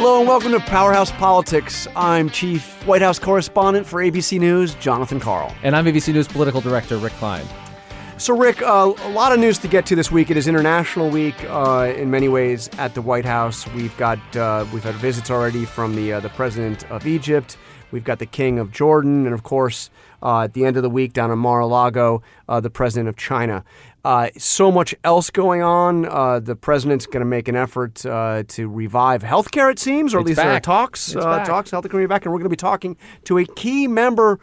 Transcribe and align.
Hello 0.00 0.20
and 0.20 0.28
welcome 0.28 0.52
to 0.52 0.60
Powerhouse 0.60 1.10
Politics. 1.10 1.88
I'm 1.96 2.30
Chief 2.30 2.86
White 2.86 3.02
House 3.02 3.18
Correspondent 3.18 3.84
for 3.84 4.00
ABC 4.00 4.38
News, 4.38 4.76
Jonathan 4.76 5.18
Karl. 5.18 5.52
And 5.64 5.74
I'm 5.74 5.86
ABC 5.86 6.14
News 6.14 6.28
Political 6.28 6.60
Director 6.60 6.98
Rick 6.98 7.14
Klein. 7.14 7.44
So, 8.16 8.36
Rick, 8.36 8.62
uh, 8.62 8.92
a 8.96 9.08
lot 9.08 9.32
of 9.32 9.40
news 9.40 9.58
to 9.58 9.66
get 9.66 9.86
to 9.86 9.96
this 9.96 10.12
week. 10.12 10.30
It 10.30 10.36
is 10.36 10.46
International 10.46 11.10
Week 11.10 11.34
uh, 11.48 11.92
in 11.96 12.12
many 12.12 12.28
ways 12.28 12.70
at 12.78 12.94
the 12.94 13.02
White 13.02 13.24
House. 13.24 13.66
We've 13.72 13.94
got 13.96 14.20
uh, 14.36 14.64
we've 14.72 14.84
had 14.84 14.94
visits 14.94 15.32
already 15.32 15.64
from 15.64 15.96
the 15.96 16.12
uh, 16.12 16.20
the 16.20 16.28
president 16.28 16.88
of 16.92 17.04
Egypt. 17.04 17.56
We've 17.90 18.04
got 18.04 18.20
the 18.20 18.26
king 18.26 18.60
of 18.60 18.70
Jordan, 18.70 19.26
and 19.26 19.34
of 19.34 19.42
course, 19.42 19.90
uh, 20.22 20.42
at 20.42 20.54
the 20.54 20.64
end 20.64 20.76
of 20.76 20.84
the 20.84 20.90
week 20.90 21.12
down 21.12 21.32
in 21.32 21.40
Mar-a-Lago, 21.40 22.22
uh, 22.48 22.60
the 22.60 22.70
president 22.70 23.08
of 23.08 23.16
China. 23.16 23.64
Uh, 24.08 24.30
so 24.38 24.72
much 24.72 24.94
else 25.04 25.28
going 25.28 25.60
on. 25.60 26.06
Uh, 26.06 26.40
the 26.40 26.56
president's 26.56 27.04
going 27.04 27.20
to 27.20 27.26
make 27.26 27.46
an 27.46 27.54
effort 27.54 28.06
uh, 28.06 28.42
to 28.48 28.66
revive 28.66 29.22
healthcare. 29.22 29.70
It 29.70 29.78
seems, 29.78 30.14
or 30.14 30.20
at 30.20 30.20
It's 30.22 30.28
least 30.28 30.36
there 30.38 30.52
are 30.52 30.60
talks. 30.60 31.12
Back. 31.12 31.46
talks. 31.46 31.70
To 31.72 31.82
be 31.82 32.06
back, 32.06 32.24
and 32.24 32.32
we're 32.32 32.38
going 32.38 32.46
to 32.46 32.48
be 32.48 32.56
talking 32.56 32.96
to 33.24 33.36
a 33.36 33.44
key 33.44 33.86
member 33.86 34.40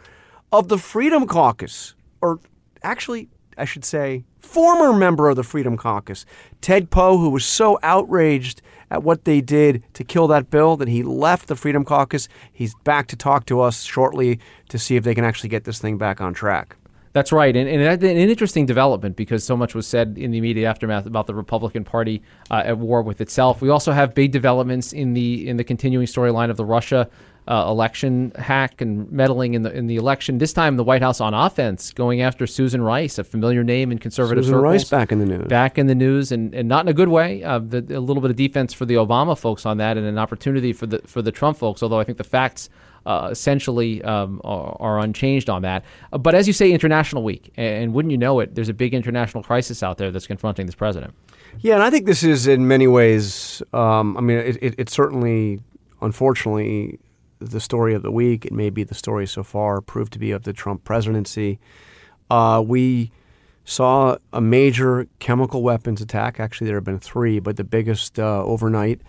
of 0.52 0.68
the 0.68 0.78
Freedom 0.78 1.26
Caucus, 1.26 1.96
or 2.20 2.38
actually, 2.84 3.28
I 3.58 3.64
should 3.64 3.84
say, 3.84 4.24
former 4.38 4.92
member 4.92 5.28
of 5.28 5.34
the 5.34 5.42
Freedom 5.42 5.76
Caucus, 5.76 6.26
Ted 6.60 6.90
Poe, 6.90 7.18
who 7.18 7.30
was 7.30 7.44
so 7.44 7.76
outraged 7.82 8.62
at 8.92 9.02
what 9.02 9.24
they 9.24 9.40
did 9.40 9.82
to 9.94 10.04
kill 10.04 10.28
that 10.28 10.48
bill 10.48 10.76
that 10.76 10.86
he 10.86 11.02
left 11.02 11.48
the 11.48 11.56
Freedom 11.56 11.84
Caucus. 11.84 12.28
He's 12.52 12.76
back 12.84 13.08
to 13.08 13.16
talk 13.16 13.46
to 13.46 13.60
us 13.62 13.82
shortly 13.82 14.38
to 14.68 14.78
see 14.78 14.94
if 14.94 15.02
they 15.02 15.16
can 15.16 15.24
actually 15.24 15.48
get 15.48 15.64
this 15.64 15.80
thing 15.80 15.98
back 15.98 16.20
on 16.20 16.34
track. 16.34 16.76
That's 17.16 17.32
right, 17.32 17.56
and, 17.56 17.66
and 17.66 18.02
an 18.04 18.16
interesting 18.18 18.66
development 18.66 19.16
because 19.16 19.42
so 19.42 19.56
much 19.56 19.74
was 19.74 19.86
said 19.86 20.18
in 20.18 20.32
the 20.32 20.36
immediate 20.36 20.68
aftermath 20.68 21.06
about 21.06 21.26
the 21.26 21.34
Republican 21.34 21.82
Party 21.82 22.20
uh, 22.50 22.60
at 22.66 22.76
war 22.76 23.00
with 23.00 23.22
itself. 23.22 23.62
We 23.62 23.70
also 23.70 23.92
have 23.92 24.14
big 24.14 24.32
developments 24.32 24.92
in 24.92 25.14
the 25.14 25.48
in 25.48 25.56
the 25.56 25.64
continuing 25.64 26.04
storyline 26.04 26.50
of 26.50 26.58
the 26.58 26.66
Russia 26.66 27.08
uh, 27.48 27.64
election 27.68 28.32
hack 28.36 28.82
and 28.82 29.10
meddling 29.10 29.54
in 29.54 29.62
the 29.62 29.72
in 29.74 29.86
the 29.86 29.96
election. 29.96 30.36
This 30.36 30.52
time, 30.52 30.76
the 30.76 30.84
White 30.84 31.00
House 31.00 31.22
on 31.22 31.32
offense, 31.32 31.90
going 31.90 32.20
after 32.20 32.46
Susan 32.46 32.82
Rice, 32.82 33.16
a 33.16 33.24
familiar 33.24 33.64
name 33.64 33.92
in 33.92 33.98
conservative 33.98 34.44
Susan 34.44 34.58
circles. 34.58 34.72
Rice 34.74 34.90
back 34.90 35.10
in 35.10 35.18
the 35.18 35.24
news. 35.24 35.48
back 35.48 35.78
in 35.78 35.86
the 35.86 35.94
news, 35.94 36.32
and, 36.32 36.54
and 36.54 36.68
not 36.68 36.84
in 36.84 36.88
a 36.88 36.92
good 36.92 37.08
way. 37.08 37.42
Uh, 37.42 37.60
the, 37.60 37.78
a 37.96 37.98
little 37.98 38.20
bit 38.20 38.30
of 38.30 38.36
defense 38.36 38.74
for 38.74 38.84
the 38.84 38.96
Obama 38.96 39.38
folks 39.38 39.64
on 39.64 39.78
that, 39.78 39.96
and 39.96 40.06
an 40.06 40.18
opportunity 40.18 40.74
for 40.74 40.86
the 40.86 40.98
for 41.06 41.22
the 41.22 41.32
Trump 41.32 41.56
folks. 41.56 41.82
Although 41.82 41.98
I 41.98 42.04
think 42.04 42.18
the 42.18 42.24
facts 42.24 42.68
uh, 43.06 43.28
essentially 43.30 44.02
um, 44.02 44.40
are, 44.44 44.76
are 44.80 44.98
unchanged 44.98 45.48
on 45.48 45.62
that. 45.62 45.84
Uh, 46.12 46.18
but 46.18 46.34
as 46.34 46.46
you 46.46 46.52
say, 46.52 46.70
International 46.70 47.22
Week, 47.22 47.52
and, 47.56 47.94
wouldn't 47.94 48.12
you 48.12 48.18
know 48.18 48.40
it, 48.40 48.54
there's 48.54 48.68
a 48.68 48.74
big 48.74 48.92
international 48.92 49.42
crisis 49.42 49.82
out 49.82 49.96
there 49.96 50.10
that's 50.10 50.26
confronting 50.26 50.66
this 50.66 50.74
president. 50.74 51.14
Yeah, 51.60 51.74
and 51.74 51.82
I 51.82 51.90
think 51.90 52.04
this 52.04 52.22
is 52.22 52.46
in 52.46 52.68
many 52.68 52.86
ways. 52.86 53.62
Um, 53.72 54.16
I 54.16 54.20
mean, 54.20 54.38
it, 54.38 54.58
it, 54.60 54.74
it's 54.76 54.92
certainly, 54.92 55.60
unfortunately, 56.02 56.98
the 57.38 57.60
story 57.60 57.94
of 57.94 58.02
the 58.02 58.10
week. 58.10 58.44
It 58.44 58.52
may 58.52 58.70
be 58.70 58.84
the 58.84 58.94
story 58.94 59.26
so 59.26 59.42
far 59.42 59.80
proved 59.80 60.12
to 60.14 60.18
be 60.18 60.32
of 60.32 60.42
the 60.42 60.52
Trump 60.52 60.84
presidency. 60.84 61.58
Uh, 62.30 62.62
we 62.66 63.12
saw 63.64 64.16
a 64.32 64.40
major 64.40 65.06
chemical 65.18 65.62
weapons 65.62 66.00
attack. 66.00 66.40
Actually, 66.40 66.66
there 66.66 66.76
have 66.76 66.84
been 66.84 66.98
three, 66.98 67.38
but 67.38 67.56
the 67.56 67.64
biggest 67.64 68.18
uh, 68.18 68.42
overnight 68.44 69.00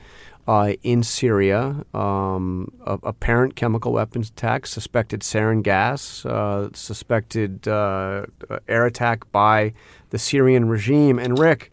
uh, 0.48 0.74
in 0.84 1.04
Syria. 1.04 1.86
Um, 1.94 2.72
apparent 2.86 3.56
chemical 3.56 3.92
weapons 3.92 4.30
attack, 4.30 4.66
suspected 4.66 5.22
sarin 5.22 5.62
gas, 5.62 6.26
uh, 6.26 6.70
suspected 6.74 7.68
uh, 7.68 8.26
air 8.68 8.86
attack 8.86 9.30
by 9.32 9.74
the 10.10 10.18
Syrian 10.18 10.70
regime. 10.70 11.20
And 11.20 11.38
Rick, 11.38 11.72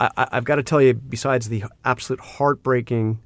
I, 0.00 0.10
I've 0.16 0.44
got 0.44 0.56
to 0.56 0.62
tell 0.62 0.82
you, 0.82 0.94
besides 0.94 1.48
the 1.48 1.64
absolute 1.84 2.20
heartbreaking 2.20 3.20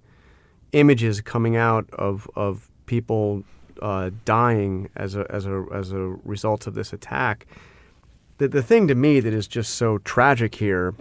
images 0.73 1.21
coming 1.21 1.57
out 1.57 1.89
of 1.95 2.29
of 2.37 2.69
people 2.85 3.45
uh, 3.81 4.11
dying 4.25 4.91
as 4.97 5.17
a 5.17 5.27
as 5.31 5.47
a 5.47 5.65
as 5.73 5.93
a 5.93 5.99
result 6.25 6.67
of 6.67 6.75
this 6.75 6.93
attack, 6.93 7.47
the 8.37 8.49
the 8.49 8.63
thing 8.63 8.89
to 8.89 8.95
me 8.95 9.21
that 9.21 9.33
is 9.33 9.49
just 9.49 9.75
so 9.77 9.99
tragic 9.99 10.55
here 10.57 10.95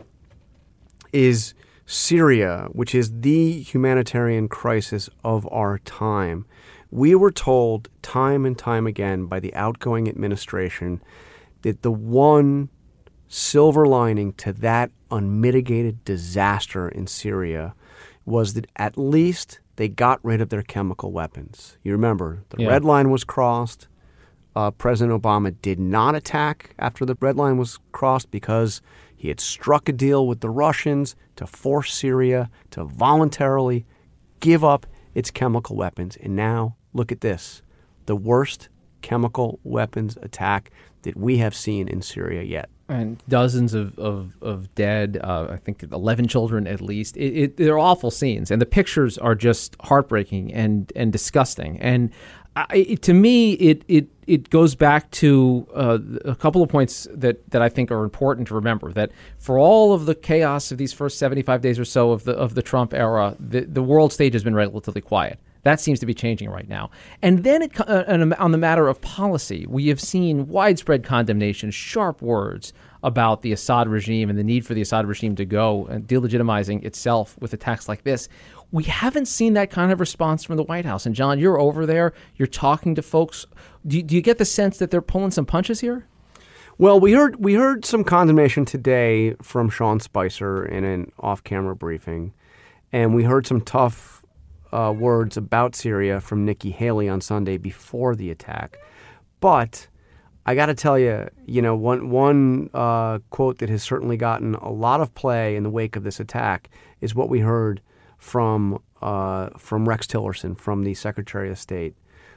is 1.11 1.53
Syria, 1.85 2.67
which 2.71 2.95
is 2.95 3.21
the 3.21 3.61
humanitarian 3.61 4.47
crisis 4.47 5.09
of 5.23 5.47
our 5.51 5.77
time. 5.79 6.45
We 6.91 7.13
were 7.15 7.31
told 7.31 7.89
time 8.01 8.45
and 8.45 8.57
time 8.57 8.87
again 8.87 9.25
by 9.25 9.39
the 9.39 9.53
outgoing 9.55 10.07
administration 10.09 11.01
that 11.61 11.81
the 11.83 11.91
one 11.91 12.69
silver 13.27 13.85
lining 13.85 14.33
to 14.33 14.53
that 14.53 14.91
unmitigated 15.11 16.03
disaster 16.05 16.87
in 16.89 17.07
Syria 17.07 17.73
was 18.25 18.53
that 18.53 18.67
at 18.75 18.97
least 18.97 19.59
they 19.75 19.87
got 19.87 20.23
rid 20.23 20.41
of 20.41 20.49
their 20.49 20.61
chemical 20.63 21.11
weapons. 21.11 21.77
You 21.83 21.91
remember, 21.91 22.43
the 22.49 22.63
Yeah. 22.63 22.69
red 22.69 22.85
line 22.85 23.11
was 23.11 23.23
crossed. 23.23 23.87
Uh, 24.55 24.71
President 24.71 25.21
Obama 25.21 25.53
did 25.61 25.79
not 25.79 26.15
attack 26.15 26.73
after 26.79 27.05
the 27.05 27.17
red 27.19 27.35
line 27.35 27.57
was 27.57 27.77
crossed 27.91 28.31
because 28.31 28.81
he 29.15 29.29
had 29.29 29.39
struck 29.39 29.89
a 29.89 29.93
deal 29.93 30.27
with 30.27 30.41
the 30.41 30.49
Russians 30.49 31.15
to 31.37 31.47
force 31.47 31.93
Syria 31.93 32.49
to 32.71 32.83
voluntarily 32.83 33.85
give 34.39 34.63
up 34.63 34.85
its 35.13 35.31
chemical 35.31 35.75
weapons. 35.75 36.17
And 36.17 36.35
now, 36.35 36.75
look 36.93 37.11
at 37.11 37.21
this 37.21 37.61
the 38.05 38.15
worst 38.15 38.69
chemical 39.01 39.59
weapons 39.63 40.17
attack 40.21 40.71
that 41.03 41.17
we 41.17 41.37
have 41.37 41.55
seen 41.55 41.87
in 41.87 42.01
Syria 42.01 42.43
yet. 42.43 42.69
And 42.87 43.23
dozens 43.27 43.73
of 43.73 43.97
of, 43.97 44.37
of 44.41 44.73
dead. 44.75 45.19
Uh, 45.23 45.47
I 45.51 45.57
think 45.57 45.83
eleven 45.83 46.27
children 46.27 46.67
at 46.67 46.81
least. 46.81 47.17
It, 47.17 47.37
it, 47.37 47.57
they're 47.57 47.79
awful 47.79 48.11
scenes, 48.11 48.51
and 48.51 48.61
the 48.61 48.65
pictures 48.65 49.17
are 49.17 49.35
just 49.35 49.75
heartbreaking 49.81 50.53
and 50.53 50.91
and 50.95 51.11
disgusting. 51.11 51.79
And 51.79 52.11
I, 52.55 52.65
it, 52.73 53.01
to 53.03 53.13
me, 53.13 53.53
it 53.53 53.83
it 53.87 54.07
it 54.27 54.49
goes 54.49 54.75
back 54.75 55.11
to 55.11 55.67
uh, 55.75 55.97
a 56.23 56.35
couple 56.35 56.61
of 56.61 56.69
points 56.69 57.07
that 57.11 57.49
that 57.51 57.61
I 57.61 57.69
think 57.69 57.91
are 57.91 58.03
important 58.03 58.47
to 58.49 58.55
remember. 58.55 58.93
That 58.93 59.11
for 59.37 59.59
all 59.59 59.93
of 59.93 60.05
the 60.05 60.15
chaos 60.15 60.71
of 60.71 60.77
these 60.77 60.93
first 60.93 61.17
seventy 61.17 61.41
five 61.41 61.61
days 61.61 61.79
or 61.79 61.85
so 61.85 62.11
of 62.11 62.23
the 62.23 62.33
of 62.33 62.55
the 62.55 62.61
Trump 62.61 62.93
era, 62.93 63.35
the 63.39 63.61
the 63.61 63.83
world 63.83 64.13
stage 64.13 64.33
has 64.33 64.43
been 64.43 64.55
relatively 64.55 65.01
quiet. 65.01 65.39
That 65.65 65.79
seems 65.79 65.99
to 66.01 66.05
be 66.05 66.13
changing 66.13 66.51
right 66.51 66.69
now. 66.69 66.91
And 67.23 67.43
then 67.43 67.63
it, 67.63 67.71
uh, 67.81 68.03
on 68.07 68.33
on 68.33 68.51
the 68.51 68.57
matter 68.57 68.87
of 68.87 69.01
policy, 69.01 69.65
we 69.67 69.87
have 69.87 69.99
seen 69.99 70.47
widespread 70.47 71.03
condemnation, 71.03 71.71
sharp 71.71 72.21
words 72.21 72.71
about 73.01 73.41
the 73.41 73.51
Assad 73.51 73.87
regime 73.87 74.29
and 74.29 74.37
the 74.37 74.43
need 74.43 74.63
for 74.63 74.75
the 74.75 74.81
Assad 74.81 75.07
regime 75.07 75.35
to 75.37 75.43
go 75.43 75.87
and 75.87 76.07
delegitimizing 76.07 76.85
itself 76.85 77.35
with 77.39 77.51
attacks 77.51 77.89
like 77.89 78.03
this. 78.03 78.29
We 78.71 78.83
haven't 78.83 79.25
seen 79.25 79.53
that 79.53 79.71
kind 79.71 79.91
of 79.91 79.99
response 79.99 80.43
from 80.43 80.57
the 80.57 80.63
White 80.63 80.85
House. 80.85 81.07
And 81.07 81.15
Jon, 81.15 81.39
you're 81.39 81.59
over 81.59 81.87
there, 81.87 82.13
you're 82.35 82.47
talking 82.47 82.93
to 82.93 83.01
folks. 83.01 83.47
Do 83.87 84.03
do 84.03 84.15
you 84.15 84.21
get 84.21 84.37
the 84.37 84.45
sense 84.45 84.77
that 84.77 84.91
they're 84.91 85.01
pulling 85.01 85.31
some 85.31 85.47
punches 85.47 85.79
here? 85.79 86.05
Well, 86.77 86.99
we 86.99 87.13
heard 87.13 87.43
we 87.43 87.55
heard 87.55 87.85
some 87.85 88.03
condemnation 88.03 88.65
today 88.65 89.33
from 89.41 89.71
Sean 89.71 89.99
Spicer 89.99 90.63
in 90.63 90.83
an 90.83 91.11
off-camera 91.19 91.75
briefing, 91.75 92.33
and 92.91 93.15
we 93.15 93.23
heard 93.23 93.47
some 93.47 93.61
tough 93.61 94.14
uh, 94.71 94.93
words 94.97 95.37
about 95.37 95.75
Syria 95.75 96.19
from 96.19 96.45
Nikki 96.45 96.71
Haley 96.71 97.09
on 97.09 97.21
Sunday 97.21 97.57
before 97.57 98.15
the 98.15 98.31
attack. 98.31 98.77
But 99.39 99.87
I 100.45 100.55
got 100.55 100.67
to 100.67 100.75
tell 100.75 100.99
you, 100.99 101.27
you 101.45 101.61
know, 101.61 101.75
one 101.75 102.09
one 102.09 102.69
uh, 102.73 103.19
quote 103.29 103.57
that 103.59 103.69
has 103.69 103.83
certainly 103.83 104.17
gotten 104.17 104.55
a 104.55 104.71
lot 104.71 105.01
of 105.01 105.13
play 105.15 105.55
in 105.55 105.63
the 105.63 105.69
wake 105.69 105.95
of 105.95 106.03
this 106.03 106.19
attack 106.19 106.69
is 107.01 107.15
what 107.15 107.29
we 107.29 107.39
heard 107.39 107.81
from 108.17 108.81
uh, 109.01 109.49
from 109.57 109.87
Rex 109.87 110.07
Tillerson, 110.07 110.57
from 110.57 110.83
the 110.83 110.93
Secretary 110.93 111.49
of 111.49 111.57
State, 111.57 111.95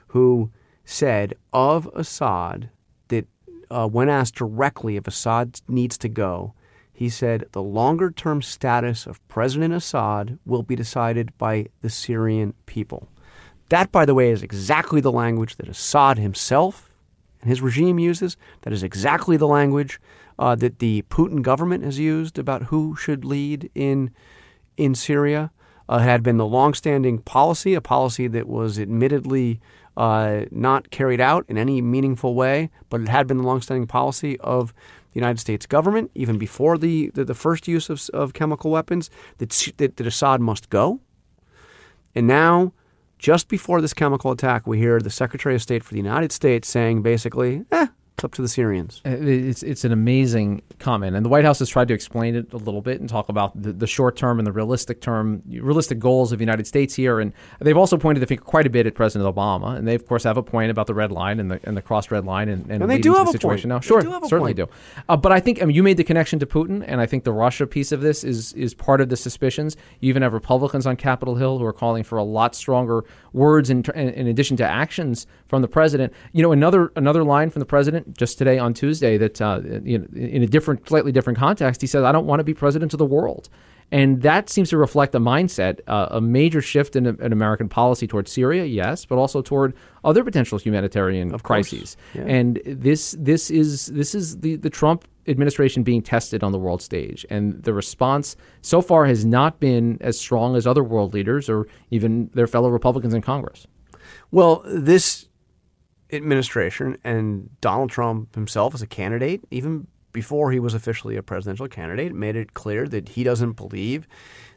who 0.08 0.50
said 0.84 1.34
of 1.52 1.86
Assad 1.94 2.70
that 3.08 3.26
uh, 3.70 3.86
when 3.86 4.08
asked 4.08 4.36
directly 4.36 4.96
if 4.96 5.06
Assad 5.06 5.60
needs 5.68 5.98
to 5.98 6.08
go, 6.08 6.54
he 6.98 7.08
said 7.08 7.44
the 7.52 7.62
longer 7.62 8.10
term 8.10 8.42
status 8.42 9.06
of 9.06 9.26
President 9.28 9.72
Assad 9.72 10.36
will 10.44 10.64
be 10.64 10.74
decided 10.74 11.30
by 11.38 11.66
the 11.80 11.88
Syrian 11.88 12.54
people. 12.66 13.06
That, 13.68 13.92
by 13.92 14.04
the 14.04 14.16
way, 14.16 14.32
is 14.32 14.42
exactly 14.42 15.00
the 15.00 15.12
language 15.12 15.58
that 15.58 15.68
Assad 15.68 16.18
himself 16.18 16.90
and 17.40 17.50
his 17.50 17.62
regime 17.62 18.00
uses. 18.00 18.36
That 18.62 18.72
is 18.72 18.82
exactly 18.82 19.36
the 19.36 19.46
language 19.46 20.00
uh, 20.40 20.56
that 20.56 20.80
the 20.80 21.02
Putin 21.02 21.40
government 21.40 21.84
has 21.84 22.00
used 22.00 22.36
about 22.36 22.64
who 22.64 22.96
should 22.96 23.24
lead 23.24 23.70
in 23.76 24.10
in 24.76 24.96
Syria. 24.96 25.52
Uh, 25.88 26.00
had 26.00 26.24
been 26.24 26.36
the 26.36 26.44
longstanding 26.44 27.18
policy, 27.18 27.74
a 27.74 27.80
policy 27.80 28.26
that 28.26 28.48
was 28.48 28.76
admittedly 28.76 29.60
uh, 29.96 30.46
not 30.50 30.90
carried 30.90 31.20
out 31.20 31.44
in 31.48 31.56
any 31.56 31.80
meaningful 31.80 32.34
way, 32.34 32.70
but 32.90 33.00
it 33.00 33.08
had 33.08 33.28
been 33.28 33.38
the 33.38 33.44
longstanding 33.44 33.86
policy 33.86 34.36
of 34.40 34.74
the 35.12 35.20
United 35.20 35.38
States 35.38 35.66
government, 35.66 36.10
even 36.14 36.38
before 36.38 36.78
the, 36.78 37.10
the, 37.10 37.24
the 37.24 37.34
first 37.34 37.68
use 37.68 37.88
of, 37.90 38.08
of 38.12 38.34
chemical 38.34 38.70
weapons, 38.70 39.10
that, 39.38 39.50
that, 39.78 39.96
that 39.96 40.06
Assad 40.06 40.40
must 40.40 40.70
go. 40.70 41.00
And 42.14 42.26
now, 42.26 42.72
just 43.18 43.48
before 43.48 43.80
this 43.80 43.94
chemical 43.94 44.30
attack, 44.30 44.66
we 44.66 44.78
hear 44.78 45.00
the 45.00 45.10
Secretary 45.10 45.54
of 45.54 45.62
State 45.62 45.82
for 45.82 45.92
the 45.92 45.98
United 45.98 46.32
States 46.32 46.68
saying 46.68 47.02
basically, 47.02 47.64
eh, 47.72 47.88
It's 48.18 48.24
up 48.24 48.32
to 48.34 48.42
the 48.42 48.48
Syrians. 48.48 49.00
Uh, 49.06 49.10
It's 49.10 49.62
it's 49.62 49.84
an 49.84 49.92
amazing 49.92 50.62
comment, 50.80 51.14
and 51.14 51.24
the 51.24 51.28
White 51.28 51.44
House 51.44 51.60
has 51.60 51.68
tried 51.68 51.86
to 51.86 51.94
explain 51.94 52.34
it 52.34 52.52
a 52.52 52.56
little 52.56 52.82
bit 52.82 52.98
and 52.98 53.08
talk 53.08 53.28
about 53.28 53.62
the, 53.62 53.72
the 53.72 53.86
short 53.86 54.16
term 54.16 54.40
and 54.40 54.46
the 54.46 54.50
realistic 54.50 55.00
term, 55.00 55.40
realistic 55.48 56.00
goals 56.00 56.32
of 56.32 56.40
the 56.40 56.42
United 56.42 56.66
States 56.66 56.96
here. 56.96 57.20
And 57.20 57.32
they've 57.60 57.76
also 57.76 57.96
pointed 57.96 58.18
the 58.18 58.26
finger 58.26 58.42
quite 58.42 58.66
a 58.66 58.70
bit 58.70 58.88
at 58.88 58.96
President 58.96 59.32
Obama, 59.32 59.76
and 59.76 59.86
they 59.86 59.94
of 59.94 60.04
course 60.04 60.24
have 60.24 60.36
a 60.36 60.42
point 60.42 60.72
about 60.72 60.88
the 60.88 60.94
red 60.94 61.12
line 61.12 61.38
and 61.38 61.48
the 61.48 61.60
and 61.62 61.76
the 61.76 61.82
crossed 61.82 62.10
red 62.10 62.24
line 62.24 62.48
and, 62.48 62.68
and, 62.68 62.82
And 62.82 62.90
they 62.90 62.98
do 62.98 63.14
have 63.14 63.26
the 63.26 63.30
a 63.30 63.32
situation 63.34 63.70
point. 63.70 63.74
now. 63.74 63.78
They 63.78 63.86
Sure, 63.86 64.00
do 64.02 64.10
have 64.10 64.24
a 64.24 64.26
certainly 64.28 64.52
point. 64.52 64.68
do. 64.68 65.02
Uh, 65.08 65.16
but 65.16 65.30
I 65.30 65.38
think 65.38 65.62
I 65.62 65.66
mean 65.66 65.76
you 65.76 65.84
made 65.84 65.96
the 65.96 66.02
connection 66.02 66.40
to 66.40 66.46
Putin, 66.46 66.82
and 66.88 67.00
I 67.00 67.06
think 67.06 67.22
the 67.22 67.32
Russia 67.32 67.68
piece 67.68 67.92
of 67.92 68.00
this 68.00 68.24
is 68.24 68.52
is 68.54 68.74
part 68.74 69.00
of 69.00 69.10
the 69.10 69.16
suspicions. 69.16 69.76
You 70.00 70.08
even 70.08 70.22
have 70.22 70.32
Republicans 70.32 70.88
on 70.88 70.96
Capitol 70.96 71.36
Hill 71.36 71.60
who 71.60 71.64
are 71.64 71.72
calling 71.72 72.02
for 72.02 72.18
a 72.18 72.24
lot 72.24 72.56
stronger 72.56 73.04
words 73.32 73.70
in, 73.70 73.84
in, 73.94 74.08
in 74.08 74.26
addition 74.26 74.56
to 74.56 74.64
actions 74.64 75.28
from 75.46 75.62
the 75.62 75.68
president. 75.68 76.12
You 76.32 76.42
know, 76.42 76.50
another 76.50 76.90
another 76.96 77.22
line 77.22 77.50
from 77.50 77.60
the 77.60 77.66
president 77.66 78.07
just 78.16 78.38
today 78.38 78.58
on 78.58 78.74
Tuesday 78.74 79.16
that 79.18 79.40
uh, 79.40 79.60
you 79.82 79.98
know, 79.98 80.06
in 80.14 80.42
a 80.42 80.46
different, 80.46 80.88
slightly 80.88 81.12
different 81.12 81.38
context, 81.38 81.80
he 81.80 81.86
said, 81.86 82.04
"I 82.04 82.12
don't 82.12 82.26
want 82.26 82.40
to 82.40 82.44
be 82.44 82.54
president 82.54 82.92
of 82.92 82.98
the 82.98 83.06
world." 83.06 83.48
And 83.90 84.20
that 84.20 84.50
seems 84.50 84.68
to 84.70 84.76
reflect 84.76 85.14
a 85.14 85.20
mindset, 85.20 85.80
uh, 85.86 86.08
a 86.10 86.20
major 86.20 86.60
shift 86.60 86.94
in, 86.94 87.06
in 87.06 87.32
American 87.32 87.68
policy 87.68 88.06
towards 88.06 88.30
Syria, 88.30 88.66
yes, 88.66 89.06
but 89.06 89.16
also 89.16 89.40
toward 89.40 89.74
other 90.04 90.22
potential 90.24 90.58
humanitarian 90.58 91.30
course. 91.30 91.42
crises. 91.42 91.96
Yeah. 92.14 92.24
And 92.26 92.60
this 92.66 93.16
this 93.18 93.50
is 93.50 93.86
this 93.86 94.14
is 94.14 94.40
the, 94.40 94.56
the 94.56 94.70
Trump 94.70 95.08
administration 95.26 95.82
being 95.82 96.02
tested 96.02 96.42
on 96.42 96.52
the 96.52 96.58
world 96.58 96.82
stage, 96.82 97.24
and 97.30 97.62
the 97.62 97.72
response 97.72 98.36
so 98.60 98.82
far 98.82 99.06
has 99.06 99.24
not 99.24 99.58
been 99.58 99.96
as 100.00 100.18
strong 100.18 100.54
as 100.54 100.66
other 100.66 100.84
world 100.84 101.14
leaders 101.14 101.48
or 101.48 101.66
even 101.90 102.30
their 102.34 102.46
fellow 102.46 102.68
Republicans 102.68 103.14
in 103.14 103.22
Congress. 103.22 103.66
Well, 104.30 104.62
this 104.66 105.27
administration 106.12 106.96
and 107.04 107.50
Donald 107.60 107.90
Trump 107.90 108.34
himself 108.34 108.74
as 108.74 108.82
a 108.82 108.86
candidate, 108.86 109.42
even 109.50 109.86
before 110.12 110.52
he 110.52 110.58
was 110.58 110.74
officially 110.74 111.16
a 111.16 111.22
presidential 111.22 111.68
candidate, 111.68 112.14
made 112.14 112.36
it 112.36 112.54
clear 112.54 112.88
that 112.88 113.10
he 113.10 113.24
doesn't 113.24 113.52
believe 113.52 114.06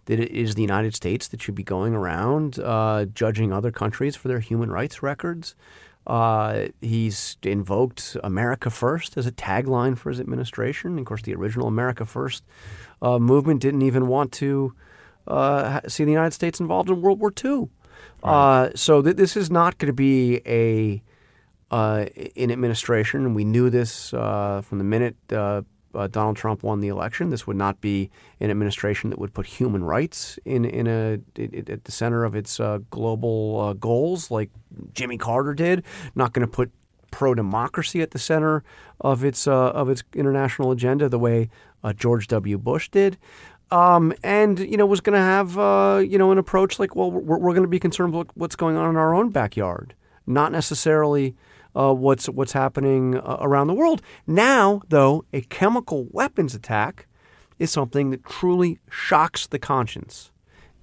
that 0.05 0.19
it 0.19 0.31
is 0.31 0.55
the 0.55 0.61
United 0.61 0.95
States 0.95 1.27
that 1.27 1.41
should 1.41 1.55
be 1.55 1.63
going 1.63 1.93
around 1.93 2.59
uh, 2.59 3.05
judging 3.13 3.53
other 3.53 3.71
countries 3.71 4.15
for 4.15 4.27
their 4.27 4.39
human 4.39 4.71
rights 4.71 5.03
records. 5.03 5.55
Uh, 6.07 6.67
he's 6.81 7.37
invoked 7.43 8.17
America 8.23 8.69
First 8.69 9.17
as 9.17 9.27
a 9.27 9.31
tagline 9.31 9.97
for 9.97 10.09
his 10.09 10.19
administration. 10.19 10.97
Of 10.97 11.05
course, 11.05 11.21
the 11.21 11.35
original 11.35 11.67
America 11.67 12.05
First 12.05 12.43
uh, 13.01 13.19
movement 13.19 13.61
didn't 13.61 13.83
even 13.83 14.07
want 14.07 14.31
to 14.33 14.73
uh, 15.27 15.81
see 15.87 16.03
the 16.03 16.11
United 16.11 16.33
States 16.33 16.59
involved 16.59 16.89
in 16.89 17.01
World 17.01 17.19
War 17.19 17.31
II. 17.43 17.69
Uh, 18.23 18.69
so 18.75 19.01
th- 19.01 19.15
this 19.15 19.35
is 19.37 19.51
not 19.51 19.77
going 19.77 19.87
to 19.87 19.93
be 19.93 20.41
a 20.45 21.03
uh, 21.71 22.05
in 22.35 22.51
administration, 22.51 23.33
we 23.33 23.43
knew 23.45 23.69
this 23.69 24.13
uh, 24.13 24.61
from 24.63 24.77
the 24.77 24.83
minute 24.83 25.15
uh, 25.31 25.61
uh, 25.95 26.07
Donald 26.07 26.37
Trump 26.37 26.63
won 26.63 26.79
the 26.79 26.87
election. 26.89 27.29
This 27.31 27.45
would 27.47 27.57
not 27.57 27.81
be 27.81 28.09
an 28.39 28.49
administration 28.51 29.09
that 29.09 29.19
would 29.19 29.33
put 29.33 29.45
human 29.45 29.83
rights 29.83 30.37
in 30.45 30.63
in 30.65 30.87
a 30.87 31.19
i- 31.39 31.49
i- 31.53 31.71
at 31.71 31.83
the 31.85 31.91
center 31.91 32.23
of 32.23 32.35
its 32.35 32.59
uh, 32.59 32.79
global 32.91 33.59
uh, 33.59 33.73
goals, 33.73 34.29
like 34.31 34.49
Jimmy 34.93 35.17
Carter 35.17 35.53
did. 35.53 35.83
Not 36.15 36.31
going 36.33 36.45
to 36.47 36.51
put 36.51 36.71
pro 37.09 37.33
democracy 37.35 38.01
at 38.01 38.11
the 38.11 38.19
center 38.19 38.63
of 39.01 39.23
its 39.25 39.47
of 39.47 39.89
its 39.89 40.03
international 40.13 40.71
agenda, 40.71 41.09
the 41.09 41.19
way 41.19 41.49
George 41.97 42.27
W. 42.27 42.57
Bush 42.57 42.87
did. 42.89 43.17
Um, 43.71 44.13
and 44.23 44.59
you 44.59 44.77
know 44.77 44.85
was 44.85 45.01
going 45.01 45.15
to 45.17 45.25
have 45.25 45.57
uh, 45.57 46.01
you 46.05 46.17
know 46.17 46.31
an 46.31 46.37
approach 46.37 46.79
like 46.79 46.95
well 46.95 47.09
we're, 47.11 47.37
we're 47.37 47.53
going 47.53 47.63
to 47.63 47.67
be 47.69 47.79
concerned 47.79 48.13
with 48.13 48.27
what's 48.35 48.55
going 48.55 48.75
on 48.77 48.89
in 48.89 48.95
our 48.97 49.13
own 49.13 49.29
backyard, 49.29 49.93
not 50.27 50.51
necessarily 50.53 51.35
uh, 51.75 51.93
what's 51.93 52.27
what's 52.27 52.53
happening 52.53 53.17
uh, 53.17 53.37
around 53.39 53.67
the 53.67 53.73
world. 53.73 54.01
Now, 54.27 54.81
though, 54.89 55.25
a 55.33 55.41
chemical 55.41 56.07
weapons 56.11 56.53
attack 56.55 57.07
is 57.59 57.71
something 57.71 58.09
that 58.09 58.25
truly 58.25 58.79
shocks 58.89 59.47
the 59.47 59.59
conscience, 59.59 60.31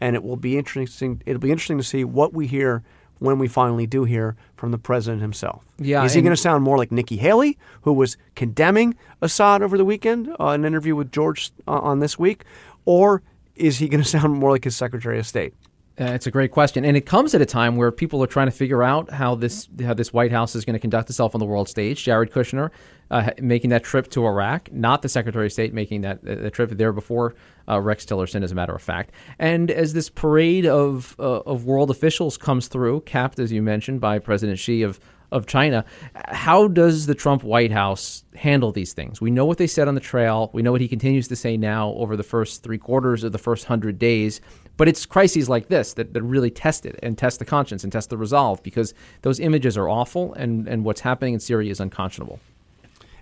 and 0.01 0.15
it 0.15 0.23
will 0.23 0.37
be 0.37 0.57
interesting. 0.57 1.23
It'll 1.27 1.41
be 1.41 1.51
interesting 1.51 1.79
to 1.79 1.85
see 1.85 2.05
what 2.05 2.33
we 2.33 2.47
hear 2.47 2.83
when 3.19 3.39
we 3.39 3.49
finally 3.49 3.87
do 3.87 4.05
hear 4.05 4.37
from 4.57 4.71
the 4.71 4.79
president 4.79 5.21
himself. 5.21 5.65
Yeah, 5.79 6.05
is 6.05 6.15
he 6.15 6.23
going 6.23 6.35
to 6.35 6.41
sound 6.41 6.63
more 6.63 6.79
like 6.79 6.93
Nikki 6.93 7.17
Haley, 7.17 7.59
who 7.83 7.93
was 7.93 8.17
condemning 8.37 8.95
Assad 9.21 9.61
over 9.63 9.77
the 9.77 9.85
weekend, 9.85 10.29
uh, 10.39 10.49
an 10.49 10.65
interview 10.65 10.95
with 10.95 11.11
George 11.11 11.51
uh, 11.67 11.73
on 11.73 11.99
this 11.99 12.19
week, 12.19 12.45
or 12.85 13.23
is 13.57 13.79
he 13.79 13.89
going 13.89 14.03
to 14.03 14.09
sound 14.09 14.35
more 14.35 14.51
like 14.51 14.65
his 14.65 14.77
Secretary 14.77 15.19
of 15.19 15.27
State? 15.27 15.55
Uh, 16.01 16.13
it's 16.13 16.29
a 16.29 16.31
great 16.31 16.53
question, 16.53 16.85
and 16.85 16.97
it 16.97 17.07
comes 17.07 17.35
at 17.35 17.41
a 17.41 17.47
time 17.47 17.75
where 17.75 17.91
people 17.91 18.23
are 18.23 18.29
trying 18.29 18.47
to 18.47 18.53
figure 18.53 18.85
out 18.85 19.11
how 19.11 19.35
this 19.35 19.69
how 19.85 19.93
this 19.93 20.13
White 20.13 20.31
House 20.31 20.55
is 20.55 20.65
going 20.65 20.75
to 20.75 20.79
conduct 20.79 21.11
itself 21.11 21.35
on 21.35 21.41
the 21.41 21.45
world 21.45 21.69
stage. 21.69 22.05
Jared 22.05 22.31
Kushner 22.31 22.71
uh, 23.11 23.31
making 23.41 23.71
that 23.71 23.83
trip 23.83 24.09
to 24.11 24.25
Iraq, 24.25 24.71
not 24.73 25.03
the 25.03 25.09
Secretary 25.09 25.47
of 25.47 25.53
State 25.53 25.75
making 25.75 26.03
that 26.03 26.19
uh, 26.19 26.37
the 26.37 26.51
trip 26.51 26.71
there 26.71 26.93
before 26.93 27.35
uh, 27.69 27.81
Rex 27.81 28.05
Tillerson, 28.05 28.45
as 28.45 28.53
a 28.53 28.55
matter 28.55 28.75
of 28.77 28.83
fact. 28.83 29.11
And 29.41 29.73
as 29.73 29.93
this 29.93 30.09
parade 30.09 30.67
of 30.67 31.17
uh, 31.19 31.41
of 31.41 31.65
world 31.65 31.91
officials 31.91 32.39
comes 32.39 32.69
through, 32.69 33.01
capped 33.01 33.41
as 33.41 33.51
you 33.51 33.61
mentioned 33.61 34.01
by 34.01 34.21
President 34.21 34.61
Xi 34.61 34.83
of 34.83 35.01
of 35.31 35.47
China. 35.47 35.85
How 36.15 36.69
does 36.69 37.07
the 37.07 37.15
Trump 37.15 37.43
White 37.43 37.73
House 37.73 38.25
handle 38.35 38.73
these 38.73 38.93
things? 38.93 39.21
We 39.21 39.31
know 39.31 39.45
what 39.45 39.59
they 39.59 39.67
said 39.67 39.89
on 39.89 39.95
the 39.95 40.01
trail. 40.01 40.49
We 40.55 40.63
know 40.63 40.73
what 40.73 40.81
he 40.81 40.89
continues 40.89 41.29
to 41.29 41.37
say 41.37 41.57
now 41.57 41.91
over 41.91 42.17
the 42.17 42.23
first 42.23 42.63
three 42.63 42.79
quarters 42.79 43.25
of 43.25 43.33
the 43.33 43.39
first 43.39 43.67
hundred 43.67 43.99
days. 43.99 44.41
But 44.79 44.89
it's 44.89 45.05
crises 45.05 45.49
like 45.51 45.69
this 45.69 45.93
that, 45.95 46.15
that 46.15 46.23
really 46.23 46.51
test 46.51 46.87
it 46.87 46.99
and 47.03 47.19
test 47.19 47.39
the 47.41 47.45
conscience 47.45 47.85
and 47.85 47.93
test 47.93 48.09
the 48.09 48.17
resolve 48.17 48.63
because 48.63 48.95
those 49.21 49.39
images 49.39 49.77
are 49.77 49.89
awful 49.89 50.33
and, 50.35 50.67
and 50.67 50.85
what's 50.85 51.03
happening 51.03 51.35
in 51.35 51.41
Syria 51.41 51.71
is 51.71 51.81
unconscionable. 51.81 52.41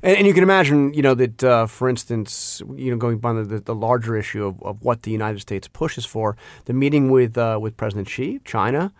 And, 0.02 0.18
and 0.18 0.26
you 0.26 0.34
can 0.34 0.42
imagine, 0.42 0.94
you 0.94 1.02
know, 1.02 1.14
that 1.14 1.42
uh, 1.42 1.66
for 1.66 1.88
instance, 1.88 2.62
you 2.76 2.90
know, 2.92 2.96
going 2.96 3.18
beyond 3.18 3.50
the, 3.50 3.58
the 3.58 3.74
larger 3.74 4.16
issue 4.16 4.44
of, 4.44 4.62
of 4.62 4.84
what 4.84 5.02
the 5.02 5.10
United 5.10 5.40
States 5.40 5.66
pushes 5.66 6.06
for, 6.06 6.36
the 6.66 6.72
meeting 6.72 7.10
with 7.10 7.36
uh, 7.36 7.58
with 7.60 7.76
President 7.76 8.08
Xi, 8.08 8.40
China, 8.44 8.92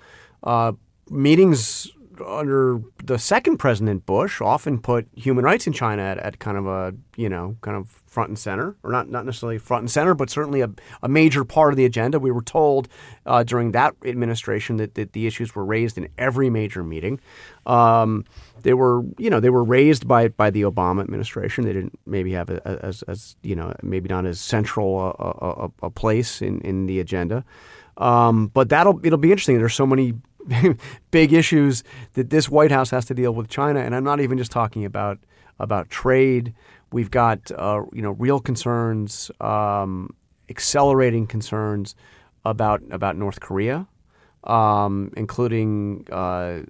uh, 0.43 0.73
meetings 1.11 1.93
under 2.25 2.81
the 3.05 3.19
second 3.19 3.59
President 3.59 4.07
Bush 4.07 4.41
often 4.41 4.79
put 4.79 5.07
human 5.15 5.45
rights 5.45 5.67
in 5.67 5.73
China 5.73 6.03
at, 6.03 6.19
at 6.19 6.39
kind 6.39 6.57
of 6.57 6.67
a 6.67 6.95
you 7.17 7.29
know 7.29 7.57
kind 7.61 7.77
of 7.77 7.89
front 8.07 8.29
and 8.29 8.39
center, 8.39 8.77
or 8.83 8.93
not 8.93 9.09
not 9.09 9.25
necessarily 9.25 9.59
front 9.59 9.83
and 9.83 9.91
center, 9.91 10.15
but 10.15 10.31
certainly 10.31 10.61
a, 10.61 10.71
a 11.03 11.09
major 11.09 11.45
part 11.45 11.73
of 11.73 11.77
the 11.77 11.85
agenda. 11.85 12.19
We 12.19 12.31
were 12.31 12.43
told 12.43 12.89
uh, 13.27 13.43
during 13.43 13.73
that 13.73 13.95
administration 14.05 14.77
that, 14.77 14.95
that 14.95 15.13
the 15.13 15.27
issues 15.27 15.55
were 15.55 15.65
raised 15.65 15.99
in 15.99 16.09
every 16.19 16.51
major 16.51 16.83
meeting. 16.83 17.21
Um, 17.67 18.25
they 18.63 18.75
were 18.75 19.03
you 19.19 19.31
know 19.31 19.41
they 19.41 19.51
were 19.51 19.65
raised 19.65 20.07
by 20.07 20.29
by 20.29 20.51
the 20.51 20.63
Obama 20.63 21.01
administration. 21.03 21.65
They 21.65 21.73
didn't 21.73 21.99
maybe 22.07 22.33
have 22.33 22.51
a, 22.51 22.61
a- 22.65 22.87
as 22.87 23.03
as 23.03 23.37
you 23.43 23.55
know 23.57 23.75
maybe 23.83 24.09
not 24.09 24.27
as 24.27 24.41
central 24.41 25.01
a, 25.19 25.87
a, 25.87 25.91
place 25.91 26.43
in 26.43 26.61
in 26.61 26.87
the 26.87 27.01
agenda. 27.01 27.45
Um, 27.99 28.49
but 28.49 28.69
that'll 28.69 29.05
it'll 29.05 29.19
be 29.19 29.31
interesting. 29.31 29.59
There's 29.59 29.75
so 29.75 29.87
many 29.87 30.15
big 31.11 31.33
issues 31.33 31.83
that 32.15 32.31
this 32.31 32.49
White 32.49 32.71
House 32.71 32.91
has 32.91 33.05
to 33.07 33.15
deal 33.15 33.33
with 33.33 33.49
China, 33.49 33.81
and 33.81 33.95
I'm 33.95 34.05
not 34.05 34.21
even 34.21 34.39
just 34.39 34.51
talking 34.51 34.85
about 34.85 35.19
about 35.59 35.89
trade. 35.89 36.55
We've 36.93 37.11
got 37.11 37.51
uh, 37.53 37.83
you 37.93 38.03
know 38.03 38.13
real 38.13 38.41
concerns, 38.41 39.31
um, 39.41 40.15
accelerating 40.49 41.27
concerns 41.27 41.95
about 42.45 42.83
about 42.91 43.17
North 43.17 43.41
Korea, 43.41 43.87
um, 44.45 45.13
including 45.17 46.07
uh, 46.11 46.61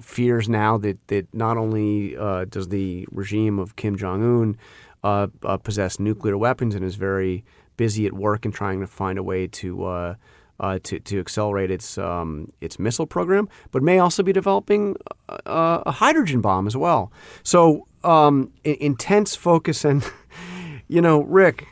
fears 0.00 0.48
now 0.48 0.78
that 0.78 1.06
that 1.08 1.32
not 1.34 1.56
only 1.56 2.16
uh, 2.16 2.46
does 2.46 2.68
the 2.68 3.06
regime 3.10 3.58
of 3.58 3.76
Kim 3.76 3.96
Jong 3.96 4.22
Un 4.22 4.56
uh, 5.04 5.26
uh, 5.44 5.56
possess 5.58 6.00
nuclear 6.00 6.38
weapons 6.38 6.74
and 6.74 6.84
is 6.84 6.96
very 6.96 7.44
busy 7.76 8.06
at 8.06 8.12
work 8.14 8.46
in 8.46 8.52
trying 8.52 8.80
to 8.80 8.86
find 8.86 9.18
a 9.18 9.22
way 9.22 9.46
to 9.46 10.16
uh, 10.60 10.78
to, 10.84 11.00
to 11.00 11.20
accelerate 11.20 11.70
its 11.70 11.98
um, 11.98 12.52
its 12.60 12.78
missile 12.78 13.06
program, 13.06 13.48
but 13.70 13.82
may 13.82 13.98
also 13.98 14.22
be 14.22 14.32
developing 14.32 14.96
uh, 15.28 15.82
a 15.86 15.92
hydrogen 15.92 16.40
bomb 16.40 16.66
as 16.66 16.76
well. 16.76 17.12
So 17.42 17.86
um, 18.04 18.52
intense 18.64 19.34
focus 19.34 19.84
and 19.84 20.04
you 20.88 21.00
know, 21.00 21.22
Rick, 21.22 21.66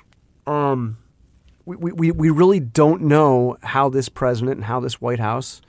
um, 0.46 0.98
we, 1.64 1.76
we, 1.76 2.10
we 2.10 2.30
really 2.30 2.60
don't 2.60 3.02
know 3.02 3.56
how 3.62 3.88
this 3.88 4.08
president 4.08 4.56
and 4.56 4.64
how 4.64 4.80
this 4.80 5.00
White 5.00 5.20
House 5.20 5.62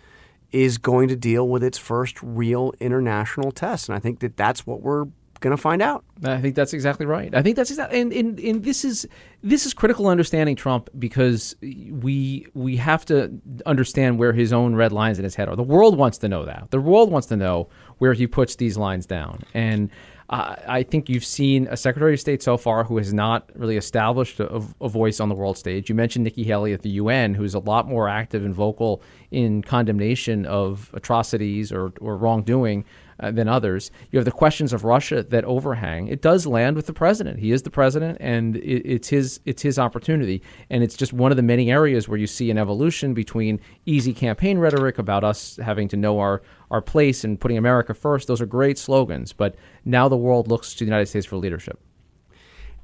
is 0.51 0.77
going 0.77 1.07
to 1.09 1.15
deal 1.15 1.47
with 1.47 1.63
its 1.63 1.77
first 1.77 2.21
real 2.21 2.73
international 2.79 3.51
test, 3.51 3.89
and 3.89 3.95
I 3.95 3.99
think 3.99 4.19
that 4.19 4.37
that's 4.37 4.65
what 4.65 4.81
we're 4.81 5.05
going 5.39 5.55
to 5.55 5.61
find 5.61 5.81
out. 5.81 6.03
I 6.23 6.39
think 6.39 6.55
that's 6.55 6.73
exactly 6.73 7.05
right. 7.05 7.33
I 7.33 7.41
think 7.41 7.55
that's 7.55 7.69
exactly, 7.69 8.01
and, 8.01 8.11
and 8.13 8.39
and 8.39 8.63
this 8.63 8.85
is 8.85 9.07
this 9.43 9.65
is 9.65 9.73
critical 9.73 10.07
understanding 10.07 10.55
Trump 10.55 10.89
because 10.97 11.55
we 11.61 12.47
we 12.53 12.77
have 12.77 13.05
to 13.05 13.39
understand 13.65 14.19
where 14.19 14.33
his 14.33 14.53
own 14.53 14.75
red 14.75 14.91
lines 14.91 15.17
in 15.17 15.23
his 15.23 15.35
head 15.35 15.49
are. 15.49 15.55
The 15.55 15.63
world 15.63 15.97
wants 15.97 16.17
to 16.19 16.27
know 16.27 16.45
that. 16.45 16.71
The 16.71 16.79
world 16.79 17.11
wants 17.11 17.27
to 17.27 17.35
know 17.35 17.69
where 17.97 18.13
he 18.13 18.27
puts 18.27 18.55
these 18.55 18.77
lines 18.77 19.05
down, 19.05 19.43
and 19.53 19.89
uh, 20.29 20.55
I 20.67 20.83
think 20.83 21.07
you've 21.07 21.25
seen 21.25 21.67
a 21.69 21.77
Secretary 21.77 22.13
of 22.13 22.19
State 22.19 22.41
so 22.41 22.57
far 22.57 22.83
who 22.83 22.97
has 22.97 23.13
not 23.13 23.49
really 23.53 23.77
established 23.77 24.39
a, 24.39 24.61
a 24.81 24.89
voice 24.89 25.19
on 25.19 25.29
the 25.29 25.35
world 25.35 25.57
stage. 25.57 25.87
You 25.87 25.95
mentioned 25.95 26.23
Nikki 26.23 26.43
Haley 26.43 26.73
at 26.73 26.81
the 26.81 26.89
UN, 26.91 27.35
who's 27.35 27.53
a 27.53 27.59
lot 27.59 27.87
more 27.87 28.09
active 28.09 28.43
and 28.43 28.53
vocal 28.53 29.03
in 29.29 29.61
condemnation 29.61 30.45
of 30.47 30.89
atrocities 30.93 31.71
or, 31.71 31.93
or 32.01 32.17
wrongdoing 32.17 32.85
uh, 33.19 33.31
than 33.31 33.47
others. 33.47 33.91
You 34.11 34.19
have 34.19 34.25
the 34.25 34.31
questions 34.31 34.73
of 34.73 34.83
Russia 34.83 35.23
that 35.23 35.45
overhang. 35.45 36.07
It 36.07 36.21
does 36.21 36.45
land 36.45 36.75
with 36.75 36.85
the 36.85 36.93
president. 36.93 37.39
He 37.39 37.51
is 37.51 37.63
the 37.63 37.69
president, 37.69 38.17
and 38.19 38.57
it, 38.57 38.85
it's 38.85 39.09
his 39.09 39.39
it's 39.45 39.61
his 39.61 39.79
opportunity. 39.79 40.41
And 40.69 40.83
it's 40.83 40.95
just 40.95 41.13
one 41.13 41.31
of 41.31 41.37
the 41.37 41.43
many 41.43 41.71
areas 41.71 42.07
where 42.07 42.17
you 42.17 42.27
see 42.27 42.51
an 42.51 42.57
evolution 42.57 43.13
between 43.13 43.59
easy 43.85 44.13
campaign 44.13 44.57
rhetoric 44.57 44.97
about 44.97 45.23
us 45.23 45.57
having 45.63 45.87
to 45.89 45.97
know 45.97 46.19
our 46.19 46.41
our 46.71 46.81
place 46.81 47.23
and 47.23 47.39
putting 47.39 47.57
America 47.57 47.93
first. 47.93 48.27
Those 48.27 48.41
are 48.41 48.45
great 48.45 48.77
slogans, 48.77 49.33
but 49.33 49.55
now 49.85 50.09
the 50.09 50.17
world 50.17 50.47
looks 50.47 50.73
to 50.73 50.79
the 50.79 50.85
United 50.85 51.07
States 51.07 51.25
for 51.25 51.37
leadership. 51.37 51.79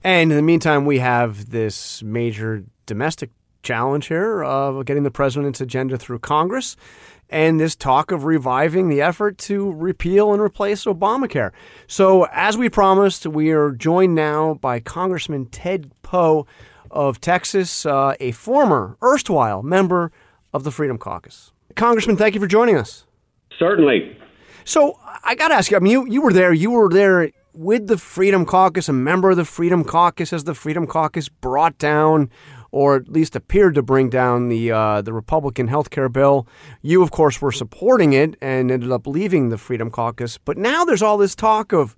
And 0.04 0.32
in 0.32 0.36
the 0.36 0.44
meantime, 0.44 0.86
we 0.86 1.00
have 1.00 1.52
this 1.52 2.02
major 2.02 2.64
domestic 2.88 3.30
challenge 3.64 4.08
here 4.08 4.44
of 4.44 4.86
getting 4.86 5.04
the 5.04 5.12
president's 5.12 5.62
agenda 5.62 5.98
through 5.98 6.20
Congress 6.20 6.76
and 7.32 7.60
this 7.60 7.76
talk 7.76 8.12
of 8.12 8.26
reviving 8.26 8.90
the 8.90 9.02
effort 9.02 9.38
to 9.38 9.72
repeal 9.72 10.34
and 10.34 10.42
replace 10.42 10.84
Obamacare. 10.84 11.52
So, 11.88 12.28
as 12.32 12.58
we 12.58 12.70
promised, 12.70 13.26
we 13.26 13.52
are 13.52 13.72
joined 13.72 14.14
now 14.14 14.56
by 14.56 14.82
Congressman 14.82 15.46
Ted 15.46 15.90
Poe 16.04 16.46
of 16.92 17.22
Texas, 17.22 17.86
uh, 17.86 18.16
a 18.20 18.34
former, 18.34 18.98
erstwhile 19.02 19.64
member 19.64 20.12
of 20.54 20.66
the 20.66 20.72
Freedom 20.72 20.98
Caucus. 20.98 21.54
Congressman, 21.76 22.18
thank 22.18 22.36
you 22.36 22.42
for 22.42 22.48
joining 22.48 22.76
us. 22.76 23.06
Certainly. 23.58 24.18
So, 24.66 25.00
I 25.24 25.36
got 25.36 25.48
to 25.48 25.56
ask 25.56 25.72
you, 25.72 25.78
I 25.78 25.80
mean, 25.80 25.92
you, 25.92 26.08
you 26.08 26.22
were 26.22 26.34
there, 26.34 26.54
you 26.54 26.70
were 26.70 26.90
there 26.90 27.32
with 27.54 27.88
the 27.88 27.98
Freedom 27.98 28.46
Caucus, 28.46 28.90
a 28.90 28.94
member 28.94 29.32
of 29.32 29.38
the 29.38 29.46
Freedom 29.46 29.84
Caucus, 29.84 30.34
as 30.34 30.44
the 30.44 30.54
Freedom 30.54 30.86
Caucus 30.86 31.30
brought 31.30 31.78
down 31.78 32.30
or 32.72 32.96
at 32.96 33.10
least 33.10 33.36
appeared 33.36 33.76
to 33.76 33.82
bring 33.82 34.10
down 34.10 34.50
the 34.50 34.72
uh, 34.72 35.02
the 35.02 35.14
Republican 35.14 35.68
health 35.68 35.90
care 35.90 36.10
bill. 36.10 36.48
You, 36.82 37.04
of 37.04 37.12
course, 37.12 37.42
were 37.42 37.52
supporting 37.52 38.14
it 38.14 38.36
and 38.42 38.72
ended 38.72 38.92
up 38.92 39.06
leaving 39.06 39.50
the 39.50 39.58
Freedom 39.58 39.90
Caucus. 39.90 40.38
But 40.38 40.58
now 40.58 40.86
there's 40.86 41.02
all 41.02 41.18
this 41.18 41.36
talk 41.36 41.74
of, 41.74 41.96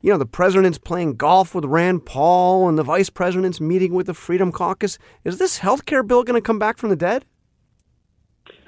you 0.00 0.10
know, 0.10 0.18
the 0.18 0.26
president's 0.26 0.78
playing 0.78 1.14
golf 1.14 1.54
with 1.54 1.64
Rand 1.64 2.04
Paul 2.04 2.68
and 2.68 2.76
the 2.76 2.82
vice 2.82 3.10
president's 3.10 3.60
meeting 3.60 3.94
with 3.94 4.06
the 4.06 4.14
Freedom 4.14 4.50
Caucus. 4.50 4.98
Is 5.24 5.38
this 5.38 5.58
health 5.58 5.86
care 5.86 6.02
bill 6.02 6.24
going 6.24 6.40
to 6.40 6.46
come 6.46 6.58
back 6.58 6.78
from 6.78 6.90
the 6.90 6.96
dead? 6.96 7.24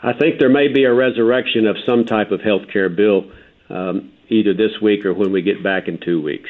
I 0.02 0.12
think 0.12 0.38
there 0.38 0.48
may 0.48 0.68
be 0.68 0.84
a 0.84 0.94
resurrection 0.94 1.66
of 1.66 1.76
some 1.84 2.04
type 2.04 2.30
of 2.30 2.40
health 2.40 2.68
care 2.72 2.88
bill 2.88 3.30
um, 3.68 4.12
either 4.28 4.54
this 4.54 4.80
week 4.80 5.04
or 5.04 5.12
when 5.12 5.32
we 5.32 5.42
get 5.42 5.62
back 5.62 5.88
in 5.88 5.98
two 5.98 6.22
weeks. 6.22 6.48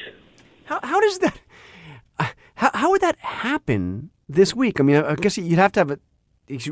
How, 0.65 0.81
how 0.83 1.01
does 1.01 1.19
that? 1.21 1.41
How, 2.59 2.71
how 2.75 2.91
would 2.91 3.01
that 3.03 3.17
happen 3.21 4.11
this 4.29 4.55
week? 4.55 4.81
I 4.81 4.83
mean, 4.83 4.97
I 4.97 5.15
guess 5.15 5.39
you'd 5.39 5.59
have 5.59 5.73
to 5.73 5.81
have 5.81 5.91
a. 5.91 5.99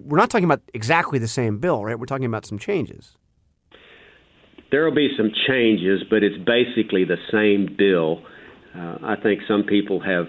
We're 0.03 0.17
not 0.17 0.31
talking 0.31 0.45
about 0.45 0.63
exactly 0.73 1.19
the 1.19 1.29
same 1.29 1.59
bill, 1.59 1.85
right? 1.85 1.99
We're 1.99 2.07
talking 2.07 2.25
about 2.25 2.47
some 2.47 2.59
changes. 2.59 3.17
There 4.71 4.85
will 4.85 4.95
be 4.95 5.11
some 5.17 5.31
changes, 5.47 6.03
but 6.09 6.23
it's 6.23 6.37
basically 6.45 7.05
the 7.05 7.19
same 7.31 7.77
bill. 7.77 8.23
Uh, 8.75 8.99
I 9.03 9.17
think 9.23 9.41
some 9.47 9.65
people 9.65 10.01
have 10.01 10.27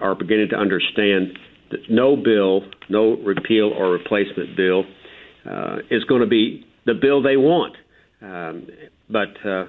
are 0.00 0.14
beginning 0.14 0.48
to 0.50 0.56
understand 0.56 1.38
that 1.70 1.80
no 1.88 2.16
bill, 2.16 2.62
no 2.88 3.16
repeal 3.16 3.72
or 3.72 3.90
replacement 3.90 4.56
bill, 4.56 4.84
uh, 5.50 5.78
is 5.90 6.04
going 6.04 6.20
to 6.20 6.26
be 6.26 6.64
the 6.84 6.94
bill 6.94 7.22
they 7.22 7.36
want. 7.36 7.76
Um, 8.22 8.68
but 9.08 9.34
uh, 9.44 9.66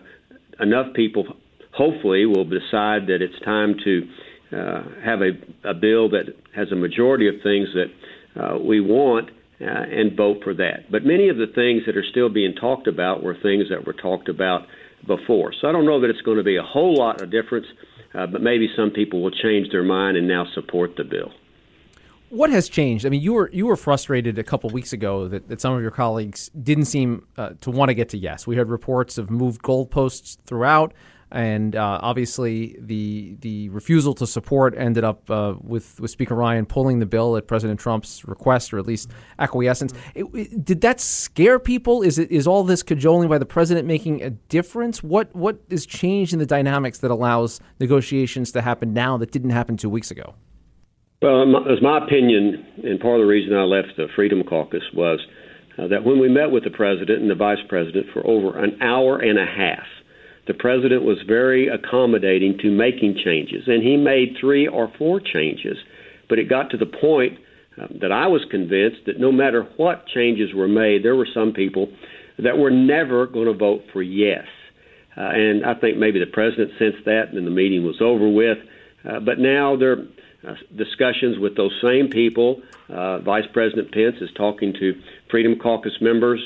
enough 0.60 0.94
people, 0.94 1.26
hopefully, 1.74 2.26
will 2.26 2.46
decide 2.46 3.08
that 3.08 3.20
it's 3.22 3.40
time 3.44 3.76
to 3.84 4.08
uh, 4.51 4.84
have 5.04 5.20
a, 5.22 5.32
a 5.70 5.74
bill 5.74 6.10
that 6.10 6.34
has 6.56 6.72
a 6.72 6.75
majority 6.75 7.27
of 7.27 7.36
things 7.44 7.68
that 7.74 8.42
uh, 8.42 8.58
we 8.60 8.80
want 8.80 9.30
uh, 9.60 9.66
and 9.66 10.16
vote 10.16 10.38
for 10.44 10.54
that. 10.54 10.92
But 10.92 11.04
many 11.04 11.30
of 11.30 11.38
the 11.38 11.48
things 11.48 11.84
that 11.86 11.98
are 11.98 12.06
still 12.10 12.30
being 12.30 12.54
talked 12.56 12.88
about 12.88 13.24
were 13.24 13.36
things 13.36 13.66
that 13.70 13.86
were 13.86 13.94
talked 13.94 14.30
about 14.30 14.68
before. 15.06 15.54
So 15.60 15.68
I 15.68 15.72
don't 15.72 15.86
know 15.86 16.00
that 16.01 16.10
it's 16.10 16.22
going 16.22 16.38
to 16.38 16.44
be 16.44 16.58
a 16.58 16.63
whole 16.63 16.96
lot 16.96 17.22
of 17.22 17.32
difference, 17.32 17.66
uh, 18.13 18.27
but 18.27 18.42
maybe 18.42 18.70
some 18.75 18.92
people 18.92 19.22
will 19.22 19.32
change 19.32 19.70
their 19.72 19.84
mind 19.84 20.18
and 20.18 20.27
now 20.27 20.46
support 20.54 20.96
the 20.96 21.04
bill. 21.04 21.32
What 22.30 22.50
has 22.50 22.68
changed? 22.68 23.06
I 23.06 23.10
mean, 23.10 23.22
you 23.22 23.34
were 23.34 23.50
you 23.54 23.66
were 23.68 23.77
frustrated 23.77 24.38
a 24.38 24.44
couple 24.44 24.70
weeks 24.70 24.92
ago 24.92 25.30
that, 25.30 25.48
that 25.48 25.62
some 25.62 25.74
of 25.74 25.82
your 25.82 25.92
colleagues 25.92 26.50
didn't 26.62 26.86
seem 26.86 27.25
uh, 27.38 27.51
to 27.62 27.72
want 27.72 27.88
to 27.88 27.96
get 27.96 28.10
to 28.10 28.18
yes. 28.18 28.46
We 28.46 28.58
had 28.58 28.70
reports 28.70 29.18
of 29.18 29.30
moved 29.30 29.62
goalposts 29.62 30.38
throughout 30.46 30.94
and 31.31 31.75
uh, 31.75 32.00
obviously 32.01 32.77
the 32.79 33.36
the 33.41 33.69
refusal 33.69 34.13
to 34.13 34.25
support 34.25 34.74
ended 34.77 35.03
up 35.03 35.29
uh, 35.29 35.55
with 35.62 36.00
with 36.00 36.12
Speaker 36.12 36.36
Ryan 36.36 36.65
pulling 36.65 37.00
the 37.00 37.05
bill 37.05 37.36
at 37.36 37.48
President 37.48 37.79
Trump's 37.79 38.25
request, 38.25 38.74
or 38.74 38.79
at 38.79 38.88
least 38.88 39.12
acquiescence. 39.39 39.93
It, 40.15 40.25
it, 40.34 40.65
did 40.65 40.81
that 40.81 41.00
scare 41.00 41.60
people? 41.60 42.01
Is 42.01 42.17
it 42.17 42.31
is 42.31 42.48
all 42.48 42.63
this 42.63 42.81
cajoling 42.84 43.27
by 43.27 43.38
the 43.38 43.46
president 43.46 43.88
making 43.88 44.24
a 44.24 44.29
difference? 44.29 45.03
What 45.03 45.36
what 45.36 45.60
is 45.69 45.86
changed 45.86 46.34
in 46.34 46.39
the 46.39 46.46
dynamics 46.46 47.00
that 47.00 47.12
allows 47.12 47.60
negotiations 47.79 48.51
to 48.53 48.62
happen 48.62 48.93
now 48.93 49.17
that 49.17 49.31
didn't 49.31 49.51
happen 49.51 49.75
two 49.75 49.89
weeks 49.89 50.12
ago? 50.12 50.36
Well, 51.22 51.41
it 51.41 51.48
was 51.48 51.81
my 51.81 51.98
opinion, 52.05 52.63
and 52.84 53.00
part 53.00 53.15
of 53.15 53.22
the 53.22 53.27
reason 53.27 53.55
I 53.55 53.63
left 53.63 53.98
the 53.98 54.05
Freedom 54.15 54.43
Caucus 54.43 54.84
was 54.93 55.19
uh, 55.77 55.88
that 55.88 56.05
when 56.05 56.19
we 56.19 56.29
met 56.29 56.51
with 56.51 56.63
the 56.63 56.69
president 56.69 57.22
and 57.22 57.29
the 57.29 57.36
vice 57.36 57.57
president 57.67 58.05
for 58.13 58.25
over 58.25 58.57
an 58.57 58.81
hour 58.81 59.17
and 59.17 59.39
a 59.39 59.46
half 59.46 59.88
the 60.48 60.54
president 60.54 61.04
was 61.04 61.18
very 61.27 61.68
accommodating 61.68 62.58
to 62.62 62.72
making 62.72 63.20
changes, 63.24 63.63
and 63.68 63.84
he 63.84 63.98
made 63.98 64.38
three 64.39 64.68
or 64.68 64.92
four 64.98 65.20
changes. 65.20 65.77
But 66.30 66.39
it 66.39 66.50
got 66.50 66.72
to 66.72 66.77
the 66.77 66.86
point 66.86 67.39
um, 67.82 68.00
that 68.01 68.12
I 68.12 68.27
was 68.27 68.46
convinced 68.50 69.06
that 69.06 69.20
no 69.20 69.32
matter 69.32 69.68
what 69.77 70.08
changes 70.08 70.54
were 70.54 70.68
made, 70.68 71.04
there 71.04 71.16
were 71.16 71.27
some 71.34 71.54
people 71.54 71.89
that 72.39 72.58
were 72.58 72.72
never 72.72 73.27
going 73.27 73.46
to 73.46 73.54
vote 73.54 73.84
for 73.94 74.01
yes. 74.01 74.46
Uh, 75.16 75.22
and 75.22 75.66
I 75.66 75.74
think 75.74 75.98
maybe 75.98 76.20
the 76.20 76.32
president 76.32 76.72
sensed 76.77 77.06
that, 77.06 77.34
and 77.34 77.46
the 77.46 77.51
meeting 77.51 77.86
was 77.86 77.98
over 78.01 78.30
with. 78.30 78.58
Uh, 79.08 79.20
but 79.20 79.39
now 79.39 79.75
there 79.75 79.92
are 79.94 80.08
uh, 80.48 80.54
discussions 80.75 81.39
with 81.39 81.58
those 81.58 81.72
same 81.84 82.10
people. 82.10 82.62
Uh, 82.89 83.20
Vice 83.20 83.46
President 83.54 83.92
Pence 83.92 84.16
is 84.22 84.30
talking 84.38 84.74
to 84.80 84.94
Freedom 85.32 85.58
Caucus 85.58 85.98
members 86.00 86.39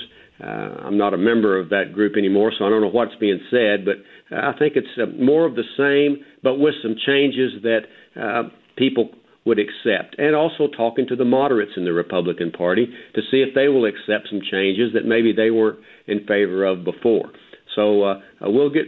uh, 0.44 0.86
I'm 0.86 0.98
not 0.98 1.14
a 1.14 1.18
member 1.18 1.60
of 1.60 1.70
that 1.70 1.94
group 1.94 2.18
anymore, 2.18 2.52
so 2.58 2.66
I 2.66 2.70
don't 2.70 2.82
know 2.82 2.90
what's 2.90 3.16
being 3.20 3.40
said, 3.52 3.86
but 3.86 3.98
uh, 4.36 4.50
I 4.50 4.58
think 4.58 4.74
it's 4.76 4.88
uh, 4.98 5.06
more 5.22 5.46
of 5.46 5.56
the 5.56 5.64
same, 5.78 6.26
but 6.42 6.56
with 6.58 6.76
some 6.82 6.96
changes 7.06 7.62
that 7.64 7.82
uh, 8.20 8.50
people 8.76 9.10
would 9.46 9.60
accept. 9.60 10.16
And 10.18 10.36
also 10.36 10.68
talking 10.68 11.08
to 11.08 11.16
the 11.16 11.26
moderates 11.26 11.72
in 11.76 11.86
the 11.86 11.94
Republican 11.94 12.52
Party 12.52 12.88
to 13.16 13.22
see 13.32 13.38
if 13.38 13.56
they 13.56 13.68
will 13.68 13.86
accept 13.86 14.30
some 14.30 14.42
changes 14.52 14.94
that 14.94 15.06
maybe 15.06 15.34
they 15.34 15.50
weren't 15.50 15.80
in 16.08 16.26
favor 16.28 16.66
of 16.66 16.84
before. 16.84 17.32
So 17.76 18.04
uh, 18.04 18.20
we'll 18.42 18.70
get, 18.70 18.86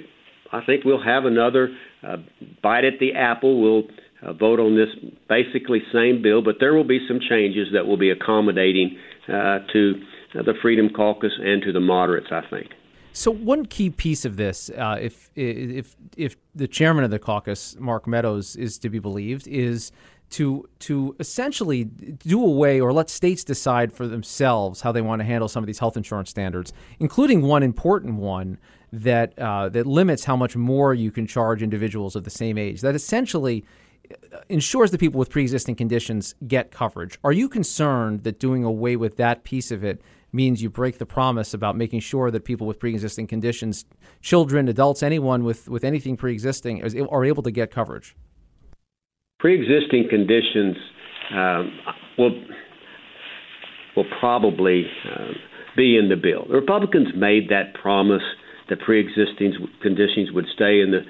I 0.51 0.61
think 0.65 0.85
we'll 0.85 1.03
have 1.03 1.25
another 1.25 1.69
uh, 2.07 2.17
bite 2.61 2.85
at 2.85 2.99
the 2.99 3.13
apple. 3.13 3.61
We'll 3.61 3.83
uh, 4.21 4.33
vote 4.33 4.59
on 4.59 4.75
this 4.75 4.89
basically 5.27 5.81
same 5.91 6.21
bill, 6.21 6.43
but 6.43 6.55
there 6.59 6.73
will 6.73 6.83
be 6.87 6.99
some 7.07 7.19
changes 7.27 7.69
that 7.73 7.85
will 7.85 7.97
be 7.97 8.11
accommodating 8.11 8.97
uh, 9.27 9.59
to 9.73 9.93
the 10.33 10.53
Freedom 10.61 10.89
Caucus 10.89 11.33
and 11.39 11.61
to 11.63 11.71
the 11.71 11.79
moderates, 11.79 12.27
I 12.31 12.41
think. 12.49 12.71
So 13.15 13.29
one 13.29 13.67
key 13.67 13.91
piece 13.91 14.25
of 14.25 14.37
this, 14.37 14.71
uh, 14.71 14.97
if 14.99 15.29
if 15.35 15.95
if 16.17 16.35
the 16.55 16.67
chairman 16.67 17.03
of 17.03 17.11
the 17.11 17.19
caucus, 17.19 17.75
Mark 17.79 18.07
Meadows, 18.07 18.55
is 18.55 18.79
to 18.79 18.89
be 18.89 18.97
believed, 18.97 19.47
is 19.47 19.91
to 20.31 20.67
to 20.79 21.15
essentially 21.19 21.83
do 21.83 22.43
away 22.43 22.81
or 22.81 22.91
let 22.91 23.11
states 23.11 23.43
decide 23.43 23.93
for 23.93 24.07
themselves 24.07 24.81
how 24.81 24.91
they 24.91 25.01
want 25.01 25.19
to 25.19 25.25
handle 25.25 25.47
some 25.47 25.61
of 25.61 25.67
these 25.67 25.77
health 25.77 25.95
insurance 25.95 26.31
standards, 26.31 26.73
including 26.99 27.43
one 27.43 27.61
important 27.61 28.15
one 28.15 28.57
that 28.91 29.37
uh, 29.37 29.69
that 29.69 29.85
limits 29.85 30.23
how 30.23 30.35
much 30.35 30.55
more 30.55 30.95
you 30.95 31.11
can 31.11 31.27
charge 31.27 31.61
individuals 31.61 32.15
of 32.15 32.23
the 32.23 32.31
same 32.31 32.57
age. 32.57 32.81
That 32.81 32.95
essentially 32.95 33.63
uh, 34.11 34.37
ensures 34.49 34.89
that 34.89 34.97
people 34.97 35.19
with 35.19 35.29
pre-existing 35.29 35.75
conditions 35.75 36.33
get 36.47 36.71
coverage. 36.71 37.19
Are 37.23 37.31
you 37.31 37.47
concerned 37.47 38.23
that 38.23 38.39
doing 38.39 38.63
away 38.63 38.95
with 38.95 39.17
that 39.17 39.43
piece 39.43 39.69
of 39.69 39.83
it 39.83 40.01
means 40.33 40.61
you 40.61 40.69
break 40.69 40.97
the 40.97 41.05
promise 41.05 41.53
about 41.53 41.77
making 41.77 41.99
sure 41.99 42.31
that 42.31 42.43
people 42.43 42.67
with 42.67 42.79
pre-existing 42.79 43.27
conditions, 43.27 43.85
children, 44.21 44.67
adults, 44.67 45.03
anyone 45.03 45.43
with, 45.43 45.69
with 45.69 45.83
anything 45.83 46.17
pre-existing, 46.17 46.79
is, 46.79 46.95
are 47.09 47.23
able 47.23 47.43
to 47.43 47.51
get 47.51 47.71
coverage? 47.71 48.15
Pre-existing 49.39 50.07
conditions 50.09 50.75
um, 51.33 51.79
will 52.17 52.31
will 53.95 54.05
probably 54.19 54.87
uh, 55.05 55.33
be 55.75 55.97
in 55.97 56.09
the 56.09 56.15
bill. 56.15 56.45
The 56.49 56.55
Republicans 56.55 57.09
made 57.15 57.49
that 57.49 57.75
promise 57.75 58.23
that 58.69 58.79
pre-existing 58.79 59.53
conditions 59.81 60.31
would 60.31 60.45
stay 60.53 60.81
in 60.81 60.91
the 60.91 61.01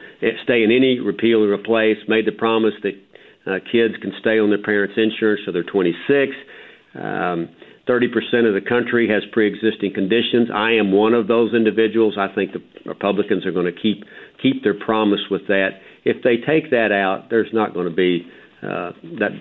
stay 0.43 0.63
in 0.63 0.71
any 0.71 0.99
repeal 0.99 1.43
and 1.43 1.51
replace. 1.51 1.97
Made 2.07 2.25
the 2.25 2.31
promise 2.31 2.73
that 2.83 2.93
uh, 3.45 3.59
kids 3.71 3.95
can 4.01 4.11
stay 4.19 4.39
on 4.39 4.49
their 4.49 4.61
parents' 4.61 4.95
insurance 4.97 5.41
till 5.45 5.53
they're 5.53 5.63
26. 5.63 6.31
Um, 6.95 7.49
30% 7.87 8.47
of 8.47 8.53
the 8.53 8.61
country 8.67 9.09
has 9.09 9.23
pre-existing 9.33 9.93
conditions. 9.93 10.49
I 10.53 10.71
am 10.71 10.91
one 10.91 11.13
of 11.13 11.27
those 11.27 11.53
individuals. 11.53 12.15
I 12.17 12.33
think 12.33 12.53
the 12.53 12.63
Republicans 12.85 13.45
are 13.45 13.51
going 13.51 13.65
to 13.65 13.79
keep 13.79 14.03
keep 14.41 14.63
their 14.63 14.73
promise 14.73 15.19
with 15.29 15.47
that. 15.47 15.81
If 16.05 16.23
they 16.23 16.37
take 16.37 16.71
that 16.71 16.91
out, 16.91 17.29
there's 17.29 17.51
not 17.53 17.73
going 17.73 17.89
to 17.89 17.95
be 17.95 18.25
uh, 18.61 18.91
that. 19.19 19.31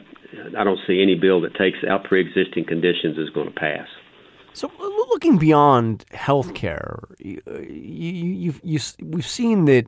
I 0.58 0.64
don't 0.64 0.78
see 0.86 1.02
any 1.02 1.14
bill 1.14 1.40
that 1.42 1.54
takes 1.54 1.78
out 1.88 2.04
pre-existing 2.04 2.64
conditions 2.64 3.18
is 3.18 3.28
going 3.30 3.48
to 3.48 3.54
pass. 3.54 3.86
So, 4.54 4.70
looking 4.78 5.38
beyond 5.38 6.04
healthcare, 6.12 7.04
you, 7.18 7.40
you, 7.68 8.54
you, 8.62 8.80
we've 9.02 9.26
seen 9.26 9.66
that 9.66 9.86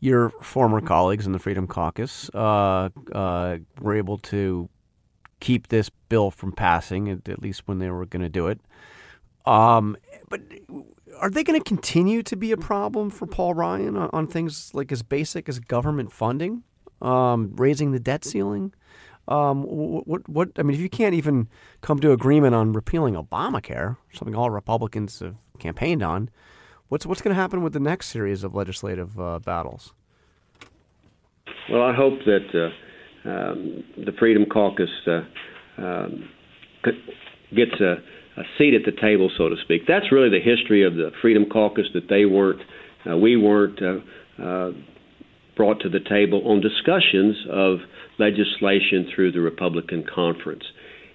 your 0.00 0.30
former 0.42 0.80
colleagues 0.80 1.26
in 1.26 1.32
the 1.32 1.38
Freedom 1.38 1.66
Caucus 1.66 2.28
uh, 2.34 2.88
uh, 3.12 3.58
were 3.80 3.96
able 3.96 4.18
to 4.18 4.68
keep 5.44 5.68
this 5.68 5.90
bill 6.08 6.30
from 6.30 6.52
passing, 6.52 7.10
at 7.10 7.42
least 7.42 7.68
when 7.68 7.78
they 7.78 7.90
were 7.90 8.06
going 8.06 8.22
to 8.22 8.30
do 8.30 8.46
it. 8.46 8.58
Um, 9.44 9.94
but 10.30 10.40
are 11.20 11.28
they 11.28 11.44
going 11.44 11.60
to 11.60 11.64
continue 11.64 12.22
to 12.22 12.34
be 12.34 12.50
a 12.50 12.56
problem 12.56 13.10
for 13.10 13.26
Paul 13.26 13.52
Ryan 13.52 13.94
on, 13.94 14.08
on 14.14 14.26
things 14.26 14.70
like 14.72 14.90
as 14.90 15.02
basic 15.02 15.46
as 15.50 15.58
government 15.58 16.12
funding, 16.12 16.62
um, 17.02 17.52
raising 17.56 17.92
the 17.92 18.00
debt 18.00 18.24
ceiling? 18.24 18.72
Um, 19.28 19.64
what, 19.64 20.26
what, 20.26 20.48
I 20.56 20.62
mean, 20.62 20.74
if 20.76 20.80
you 20.80 20.88
can't 20.88 21.14
even 21.14 21.48
come 21.82 21.98
to 22.00 22.12
agreement 22.12 22.54
on 22.54 22.72
repealing 22.72 23.14
Obamacare, 23.14 23.98
something 24.14 24.34
all 24.34 24.48
Republicans 24.48 25.20
have 25.20 25.36
campaigned 25.58 26.02
on, 26.02 26.30
what's 26.88 27.04
what's 27.04 27.20
going 27.20 27.34
to 27.34 27.40
happen 27.40 27.62
with 27.62 27.74
the 27.74 27.80
next 27.80 28.06
series 28.08 28.44
of 28.44 28.54
legislative 28.54 29.20
uh, 29.20 29.40
battles? 29.40 29.92
Well, 31.70 31.82
I 31.82 31.94
hope 31.94 32.20
that 32.24 32.48
uh, 32.54 32.70
um, 33.24 33.84
the 33.96 34.12
Freedom 34.18 34.44
Caucus 34.46 34.90
uh, 35.06 35.22
um, 35.78 36.28
gets 37.54 37.80
a 37.80 37.96
a 38.36 38.42
seat 38.58 38.74
at 38.74 38.82
the 38.84 39.00
table, 39.00 39.30
so 39.36 39.48
to 39.48 39.56
speak. 39.62 39.82
That's 39.86 40.10
really 40.10 40.30
the 40.30 40.40
history 40.44 40.84
of 40.84 40.94
the 40.94 41.10
Freedom 41.22 41.46
Caucus 41.46 41.86
that 41.94 42.08
they 42.08 42.24
weren't, 42.24 42.60
uh, 43.08 43.16
we 43.16 43.36
weren't 43.36 43.80
uh, 43.80 44.42
uh, 44.42 44.72
brought 45.56 45.80
to 45.80 45.88
the 45.88 46.00
table 46.00 46.42
on 46.48 46.60
discussions 46.60 47.36
of 47.50 47.78
legislation 48.18 49.08
through 49.14 49.32
the 49.32 49.40
Republican 49.40 50.04
conference. 50.12 50.64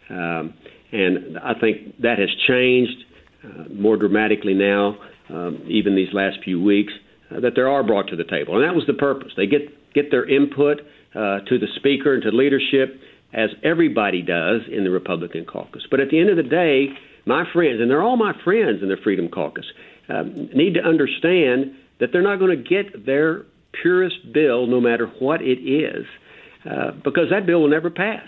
Um, 0.09 0.53
and 0.91 1.37
I 1.39 1.53
think 1.59 2.01
that 2.01 2.19
has 2.19 2.29
changed 2.47 3.03
uh, 3.43 3.73
more 3.73 3.97
dramatically 3.97 4.53
now, 4.53 4.97
um, 5.29 5.63
even 5.67 5.95
these 5.95 6.13
last 6.13 6.37
few 6.43 6.61
weeks, 6.61 6.93
that 7.29 7.51
they 7.55 7.61
are 7.61 7.83
brought 7.83 8.07
to 8.07 8.15
the 8.15 8.23
table. 8.23 8.55
And 8.55 8.63
that 8.63 8.75
was 8.75 8.85
the 8.87 8.93
purpose. 8.93 9.33
They 9.35 9.45
get, 9.45 9.93
get 9.93 10.09
their 10.09 10.27
input 10.27 10.79
uh, 11.15 11.39
to 11.41 11.57
the 11.57 11.67
Speaker 11.75 12.13
and 12.13 12.23
to 12.23 12.29
leadership 12.29 12.99
as 13.33 13.49
everybody 13.63 14.21
does 14.21 14.61
in 14.71 14.83
the 14.83 14.89
Republican 14.89 15.45
caucus. 15.45 15.83
But 15.89 15.99
at 15.99 16.09
the 16.09 16.19
end 16.19 16.29
of 16.29 16.37
the 16.37 16.43
day, 16.43 16.87
my 17.25 17.43
friends, 17.53 17.79
and 17.81 17.89
they're 17.89 18.01
all 18.01 18.17
my 18.17 18.33
friends 18.43 18.81
in 18.81 18.89
the 18.89 18.97
Freedom 19.03 19.29
Caucus, 19.29 19.65
uh, 20.09 20.23
need 20.55 20.73
to 20.73 20.81
understand 20.81 21.75
that 21.99 22.09
they're 22.11 22.23
not 22.23 22.39
going 22.39 22.57
to 22.57 22.63
get 22.63 23.05
their 23.05 23.43
purest 23.81 24.33
bill, 24.33 24.65
no 24.65 24.81
matter 24.81 25.07
what 25.19 25.41
it 25.41 25.59
is, 25.59 26.05
uh, 26.69 26.91
because 27.03 27.29
that 27.29 27.45
bill 27.45 27.61
will 27.61 27.69
never 27.69 27.89
pass. 27.89 28.27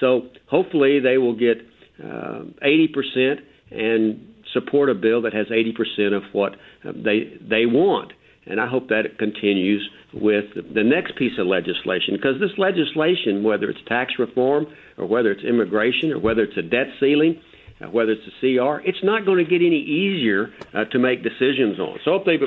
So 0.00 0.28
hopefully 0.48 1.00
they 1.00 1.18
will 1.18 1.36
get 1.36 1.58
uh, 2.02 2.44
80% 2.64 3.40
and 3.70 4.34
support 4.54 4.88
a 4.88 4.94
bill 4.94 5.22
that 5.22 5.34
has 5.34 5.48
80% 5.48 6.16
of 6.16 6.22
what 6.32 6.54
uh, 6.84 6.92
they 6.94 7.36
they 7.40 7.66
want. 7.66 8.12
And 8.46 8.60
I 8.60 8.66
hope 8.66 8.88
that 8.88 9.04
it 9.04 9.18
continues 9.18 9.88
with 10.14 10.46
the 10.54 10.82
next 10.82 11.16
piece 11.16 11.38
of 11.38 11.46
legislation 11.46 12.14
because 12.14 12.40
this 12.40 12.56
legislation, 12.56 13.42
whether 13.42 13.68
it's 13.68 13.80
tax 13.86 14.12
reform 14.18 14.66
or 14.96 15.06
whether 15.06 15.30
it's 15.30 15.44
immigration 15.44 16.12
or 16.12 16.18
whether 16.18 16.42
it's 16.42 16.56
a 16.56 16.62
debt 16.62 16.86
ceiling, 16.98 17.40
uh, 17.80 17.86
whether 17.86 18.12
it's 18.12 18.26
a 18.26 18.40
CR, 18.40 18.80
it's 18.88 19.02
not 19.02 19.26
going 19.26 19.44
to 19.44 19.48
get 19.48 19.64
any 19.64 19.80
easier 19.80 20.50
uh, 20.74 20.84
to 20.86 20.98
make 20.98 21.22
decisions 21.22 21.78
on. 21.78 21.98
So 22.04 22.16
if 22.16 22.24
they 22.24 22.38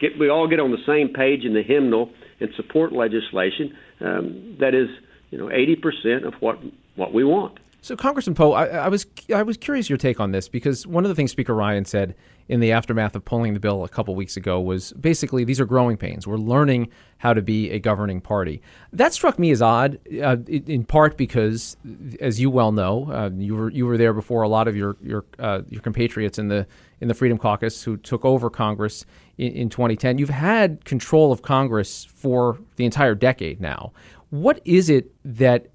get, 0.00 0.18
we 0.18 0.28
all 0.30 0.48
get 0.48 0.60
on 0.60 0.70
the 0.70 0.82
same 0.86 1.12
page 1.12 1.44
in 1.44 1.52
the 1.52 1.62
hymnal 1.62 2.10
and 2.40 2.48
support 2.56 2.92
legislation 2.92 3.76
um, 4.00 4.56
that 4.58 4.74
is, 4.74 4.88
you 5.30 5.38
know, 5.38 5.46
80% 5.46 6.26
of 6.26 6.34
what 6.40 6.58
what 6.96 7.14
we 7.14 7.24
want. 7.24 7.58
So, 7.82 7.96
Congressman 7.96 8.34
Poe, 8.34 8.52
I, 8.52 8.66
I, 8.66 8.88
was 8.88 9.06
I 9.34 9.42
was 9.42 9.56
curious 9.56 9.88
your 9.88 9.96
take 9.96 10.20
on 10.20 10.32
this 10.32 10.48
because 10.48 10.86
one 10.86 11.04
of 11.04 11.08
the 11.08 11.14
things 11.14 11.30
Speaker 11.30 11.54
Ryan 11.54 11.84
said 11.84 12.14
in 12.50 12.58
the 12.58 12.72
aftermath 12.72 13.14
of 13.14 13.24
pulling 13.24 13.54
the 13.54 13.60
bill 13.60 13.84
a 13.84 13.88
couple 13.88 14.12
weeks 14.16 14.36
ago 14.36 14.60
was 14.60 14.92
basically 14.94 15.44
these 15.44 15.60
are 15.60 15.64
growing 15.64 15.96
pains. 15.96 16.26
We're 16.26 16.36
learning 16.36 16.88
how 17.18 17.32
to 17.32 17.40
be 17.40 17.70
a 17.70 17.78
governing 17.78 18.20
party. 18.20 18.60
That 18.92 19.12
struck 19.12 19.38
me 19.38 19.52
as 19.52 19.62
odd, 19.62 20.00
uh, 20.20 20.38
in 20.48 20.82
part 20.82 21.16
because, 21.16 21.76
as 22.20 22.40
you 22.40 22.50
well 22.50 22.72
know, 22.72 23.08
uh, 23.12 23.30
you 23.36 23.54
were 23.54 23.70
you 23.70 23.86
were 23.86 23.96
there 23.96 24.12
before 24.12 24.42
a 24.42 24.48
lot 24.48 24.66
of 24.66 24.74
your 24.74 24.96
your 25.00 25.24
uh, 25.38 25.62
your 25.68 25.80
compatriots 25.80 26.40
in 26.40 26.48
the 26.48 26.66
in 27.00 27.06
the 27.06 27.14
Freedom 27.14 27.38
Caucus 27.38 27.84
who 27.84 27.96
took 27.96 28.24
over 28.24 28.50
Congress 28.50 29.06
in, 29.38 29.52
in 29.52 29.68
2010. 29.68 30.18
You've 30.18 30.28
had 30.28 30.84
control 30.84 31.30
of 31.30 31.42
Congress 31.42 32.04
for 32.04 32.58
the 32.74 32.84
entire 32.84 33.14
decade 33.14 33.60
now. 33.60 33.92
What 34.30 34.60
is 34.64 34.90
it 34.90 35.12
that 35.24 35.68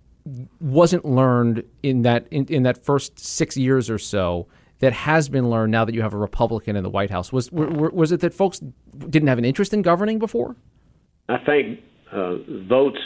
wasn't 0.60 1.06
learned 1.06 1.64
in 1.84 2.02
that 2.02 2.28
in, 2.32 2.48
in 2.48 2.64
that 2.64 2.84
first 2.84 3.18
six 3.18 3.56
years 3.56 3.90
or 3.90 3.98
so 3.98 4.48
that 4.86 4.94
has 4.94 5.30
been 5.30 5.50
learned 5.50 5.72
now 5.72 5.84
that 5.84 5.96
you 5.96 6.04
have 6.04 6.14
a 6.14 6.18
Republican 6.18 6.76
in 6.76 6.84
the 6.84 6.92
White 6.92 7.10
House? 7.10 7.34
Was 7.34 7.52
was 7.52 8.12
it 8.12 8.20
that 8.20 8.36
folks 8.36 8.62
didn't 9.10 9.28
have 9.28 9.40
an 9.40 9.46
interest 9.46 9.74
in 9.74 9.82
governing 9.82 10.20
before? 10.20 10.56
I 11.28 11.38
think 11.44 11.80
uh, 12.14 12.36
votes 12.70 13.00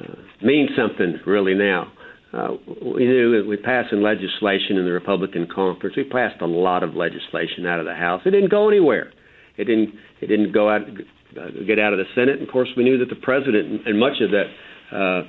uh, 0.00 0.14
mean 0.42 0.70
something 0.74 1.20
really 1.26 1.52
now. 1.52 1.92
Uh, 2.32 2.56
we 2.82 3.04
knew 3.04 3.44
we 3.46 3.58
passed 3.58 3.92
in 3.92 4.02
legislation 4.02 4.78
in 4.78 4.86
the 4.86 4.92
Republican 4.92 5.46
conference. 5.54 5.94
We 5.94 6.04
passed 6.04 6.40
a 6.40 6.46
lot 6.46 6.82
of 6.82 6.94
legislation 6.94 7.66
out 7.66 7.80
of 7.80 7.84
the 7.84 7.94
House. 7.94 8.22
It 8.24 8.30
didn't 8.30 8.50
go 8.50 8.70
anywhere. 8.70 9.12
It 9.58 9.64
didn't. 9.64 9.90
It 10.22 10.28
didn't 10.28 10.52
go 10.52 10.70
out, 10.70 10.80
uh, 10.88 11.64
get 11.66 11.78
out 11.78 11.92
of 11.92 11.98
the 11.98 12.08
Senate. 12.14 12.38
And 12.38 12.48
of 12.48 12.50
course, 12.50 12.70
we 12.78 12.82
knew 12.82 12.96
that 12.96 13.10
the 13.10 13.20
president 13.20 13.86
and 13.86 14.00
much 14.00 14.22
of 14.22 14.30
that 14.30 14.48
uh, 14.90 15.28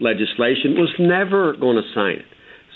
legislation 0.00 0.80
was 0.80 0.88
never 0.98 1.52
going 1.60 1.76
to 1.76 1.86
sign 1.94 2.16
it. 2.24 2.30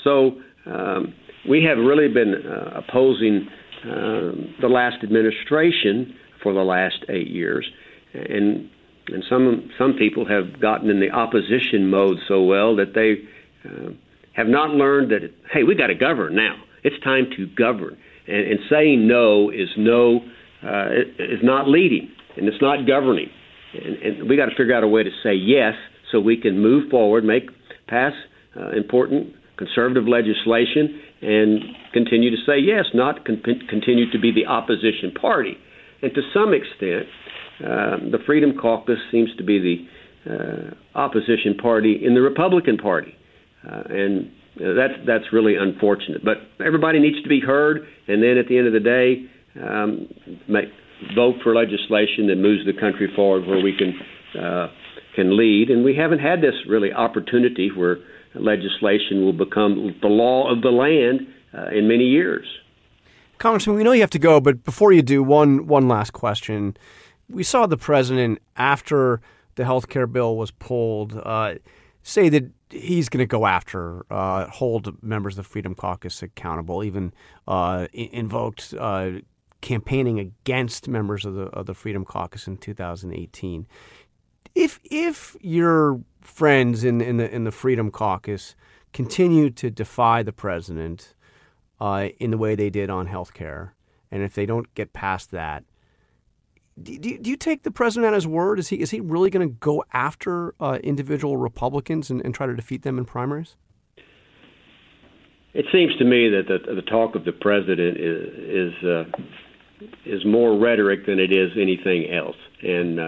So 0.05 0.37
um, 0.71 1.15
we 1.49 1.63
have 1.65 1.79
really 1.79 2.09
been 2.09 2.35
uh, 2.35 2.83
opposing 2.87 3.49
uh, 3.85 4.33
the 4.61 4.69
last 4.69 5.03
administration 5.03 6.15
for 6.43 6.53
the 6.53 6.63
last 6.63 7.05
eight 7.09 7.29
years, 7.29 7.69
and 8.15 8.69
and 9.09 9.23
some 9.29 9.71
some 9.77 9.95
people 9.95 10.27
have 10.27 10.61
gotten 10.61 10.89
in 10.89 11.01
the 11.01 11.11
opposition 11.11 11.91
mode 11.91 12.19
so 12.27 12.43
well 12.43 12.77
that 12.77 12.95
they 12.95 13.17
uh, 13.69 13.91
have 14.33 14.47
not 14.47 14.71
learned 14.71 15.11
that 15.11 15.31
hey 15.53 15.63
we 15.63 15.75
got 15.75 15.89
to 15.89 15.95
govern 15.95 16.35
now. 16.35 16.57
It's 16.83 17.03
time 17.03 17.27
to 17.37 17.47
govern, 17.47 17.97
and, 18.27 18.47
and 18.53 18.61
saying 18.71 19.07
no 19.07 19.51
is 19.51 19.69
no 19.77 20.21
uh, 20.63 20.89
is 21.19 21.41
not 21.43 21.69
leading, 21.69 22.11
and 22.37 22.49
it's 22.49 22.63
not 22.63 22.87
governing, 22.87 23.29
and, 23.75 23.97
and 23.97 24.29
we 24.29 24.37
got 24.37 24.47
to 24.47 24.57
figure 24.57 24.75
out 24.75 24.83
a 24.83 24.89
way 24.89 25.03
to 25.03 25.11
say 25.23 25.35
yes 25.35 25.75
so 26.11 26.21
we 26.21 26.37
can 26.37 26.59
move 26.59 26.91
forward, 26.91 27.25
make 27.25 27.51
pass 27.87 28.13
uh, 28.57 28.71
important 28.71 29.35
conservative 29.57 30.09
legislation, 30.09 31.01
and 31.25 31.63
continue 31.93 32.31
to 32.31 32.37
say 32.47 32.59
yes, 32.59 32.85
not 32.93 33.25
con- 33.25 33.43
continue 33.69 34.11
to 34.11 34.19
be 34.19 34.31
the 34.33 34.47
opposition 34.47 35.13
party. 35.19 35.57
And 36.03 36.13
to 36.15 36.21
some 36.35 36.53
extent, 36.53 37.07
uh, 37.61 38.11
the 38.11 38.19
Freedom 38.27 38.53
Caucus 38.61 38.99
seems 39.11 39.31
to 39.39 39.45
be 39.45 39.59
the 39.59 40.31
uh, 40.31 40.99
opposition 40.99 41.57
party 41.61 42.01
in 42.05 42.15
the 42.15 42.21
Republican 42.21 42.77
Party, 42.77 43.15
uh, 43.67 43.83
and 43.89 44.31
that's 44.57 44.95
that's 45.07 45.25
really 45.33 45.55
unfortunate. 45.57 46.25
But 46.25 46.39
everybody 46.65 46.99
needs 46.99 47.23
to 47.23 47.29
be 47.29 47.41
heard, 47.41 47.87
and 48.09 48.23
then 48.23 48.37
at 48.39 48.49
the 48.49 48.59
end 48.59 48.67
of 48.67 48.73
the 48.73 48.81
day, 48.81 49.25
um, 49.63 50.09
make, 50.49 50.67
vote 51.15 51.37
for 51.43 51.55
legislation 51.55 52.27
that 52.29 52.37
moves 52.37 52.65
the 52.67 52.79
country 52.79 53.11
forward, 53.15 53.47
where 53.47 53.63
we 53.63 53.77
can 53.77 54.41
uh, 54.41 54.69
can 55.15 55.37
lead. 55.37 55.71
And 55.71 55.85
we 55.85 55.95
haven't 55.97 56.21
had 56.21 56.41
this 56.41 56.55
really 56.69 56.93
opportunity 56.93 57.71
where 57.75 57.99
legislation 58.35 59.25
will 59.25 59.33
become 59.33 59.95
the 60.01 60.09
law 60.09 60.51
of 60.51 60.63
the 60.63 60.71
land 60.71 61.27
uh, 61.57 61.69
in 61.69 61.89
many 61.89 62.05
years. 62.05 62.47
Congressman, 63.39 63.77
we 63.77 63.83
know 63.83 63.93
you 63.93 64.01
have 64.01 64.11
to 64.11 64.19
go, 64.19 64.41
but 64.41 64.65
before 64.65 64.93
you 64.93 65.03
do, 65.03 65.23
one 65.23 65.67
one 65.67 65.89
last 65.89 66.13
question. 66.13 66.77
We 67.29 67.43
saw 67.43 67.67
the 67.67 67.77
president 67.77 68.41
after 68.57 69.21
the 69.55 69.65
health 69.65 69.89
care 69.89 70.07
bill 70.07 70.37
was 70.37 70.51
pulled 70.51 71.17
uh, 71.25 71.55
say 72.05 72.29
that 72.29 72.45
he's 72.71 73.09
going 73.09 73.23
to 73.23 73.27
go 73.27 73.47
after, 73.47 74.05
uh, 74.11 74.47
hold 74.47 75.03
members 75.03 75.37
of 75.39 75.45
the 75.45 75.49
Freedom 75.49 75.75
Caucus 75.75 76.23
accountable, 76.23 76.85
even 76.85 77.13
uh, 77.49 77.89
invoked 77.93 78.75
uh, 78.79 79.13
campaigning 79.63 80.19
against 80.21 80.87
members 80.87 81.25
of 81.25 81.35
the 81.35 81.45
of 81.47 81.67
the 81.67 81.75
Freedom 81.75 82.05
Caucus 82.05 82.47
in 82.47 82.59
2018. 82.59 83.67
If 84.55 84.81
if 84.85 85.37
your 85.41 86.01
friends 86.21 86.85
in 86.85 87.01
in 87.01 87.17
the 87.17 87.33
in 87.33 87.45
the 87.45 87.53
Freedom 87.53 87.91
Caucus 87.91 88.55
continue 88.93 89.51
to 89.51 89.71
defy 89.71 90.23
the 90.23 90.33
president 90.33 91.15
uh, 91.81 92.09
in 92.19 92.31
the 92.31 92.39
way 92.39 92.55
they 92.55 92.71
did 92.71 92.89
on 92.91 93.07
health 93.07 93.35
care, 93.35 93.75
and 94.11 94.23
if 94.23 94.35
they 94.35 94.47
don't 94.47 94.73
get 94.75 94.93
past 94.93 95.33
that, 95.33 95.65
do, 96.81 96.99
do, 96.99 97.19
do 97.19 97.31
you 97.31 97.37
take 97.37 97.63
the 97.63 97.71
president 97.71 98.13
at 98.13 98.15
his 98.15 98.27
word? 98.27 98.59
Is 98.59 98.69
he 98.69 98.77
is 98.77 98.91
he 98.91 99.01
really 99.01 99.31
going 99.31 99.49
to 99.49 99.55
go 99.55 99.85
after 99.93 100.55
uh, 100.61 100.79
individual 100.83 101.37
Republicans 101.37 102.11
and, 102.11 102.25
and 102.25 102.35
try 102.35 102.47
to 102.47 102.55
defeat 102.55 102.83
them 102.83 102.99
in 102.99 103.05
primaries? 103.05 103.57
It 105.53 105.67
seems 105.71 105.97
to 105.99 106.05
me 106.05 106.29
that 106.31 106.49
the, 106.49 106.75
the 106.75 106.83
talk 106.83 107.15
of 107.15 107.25
the 107.25 107.33
president 107.33 107.97
is 107.97 108.73
is, 108.75 108.85
uh, 108.85 109.05
is 110.05 110.25
more 110.25 110.59
rhetoric 110.59 111.07
than 111.07 111.21
it 111.21 111.31
is 111.31 111.51
anything 111.61 112.11
else, 112.13 112.37
and 112.63 112.99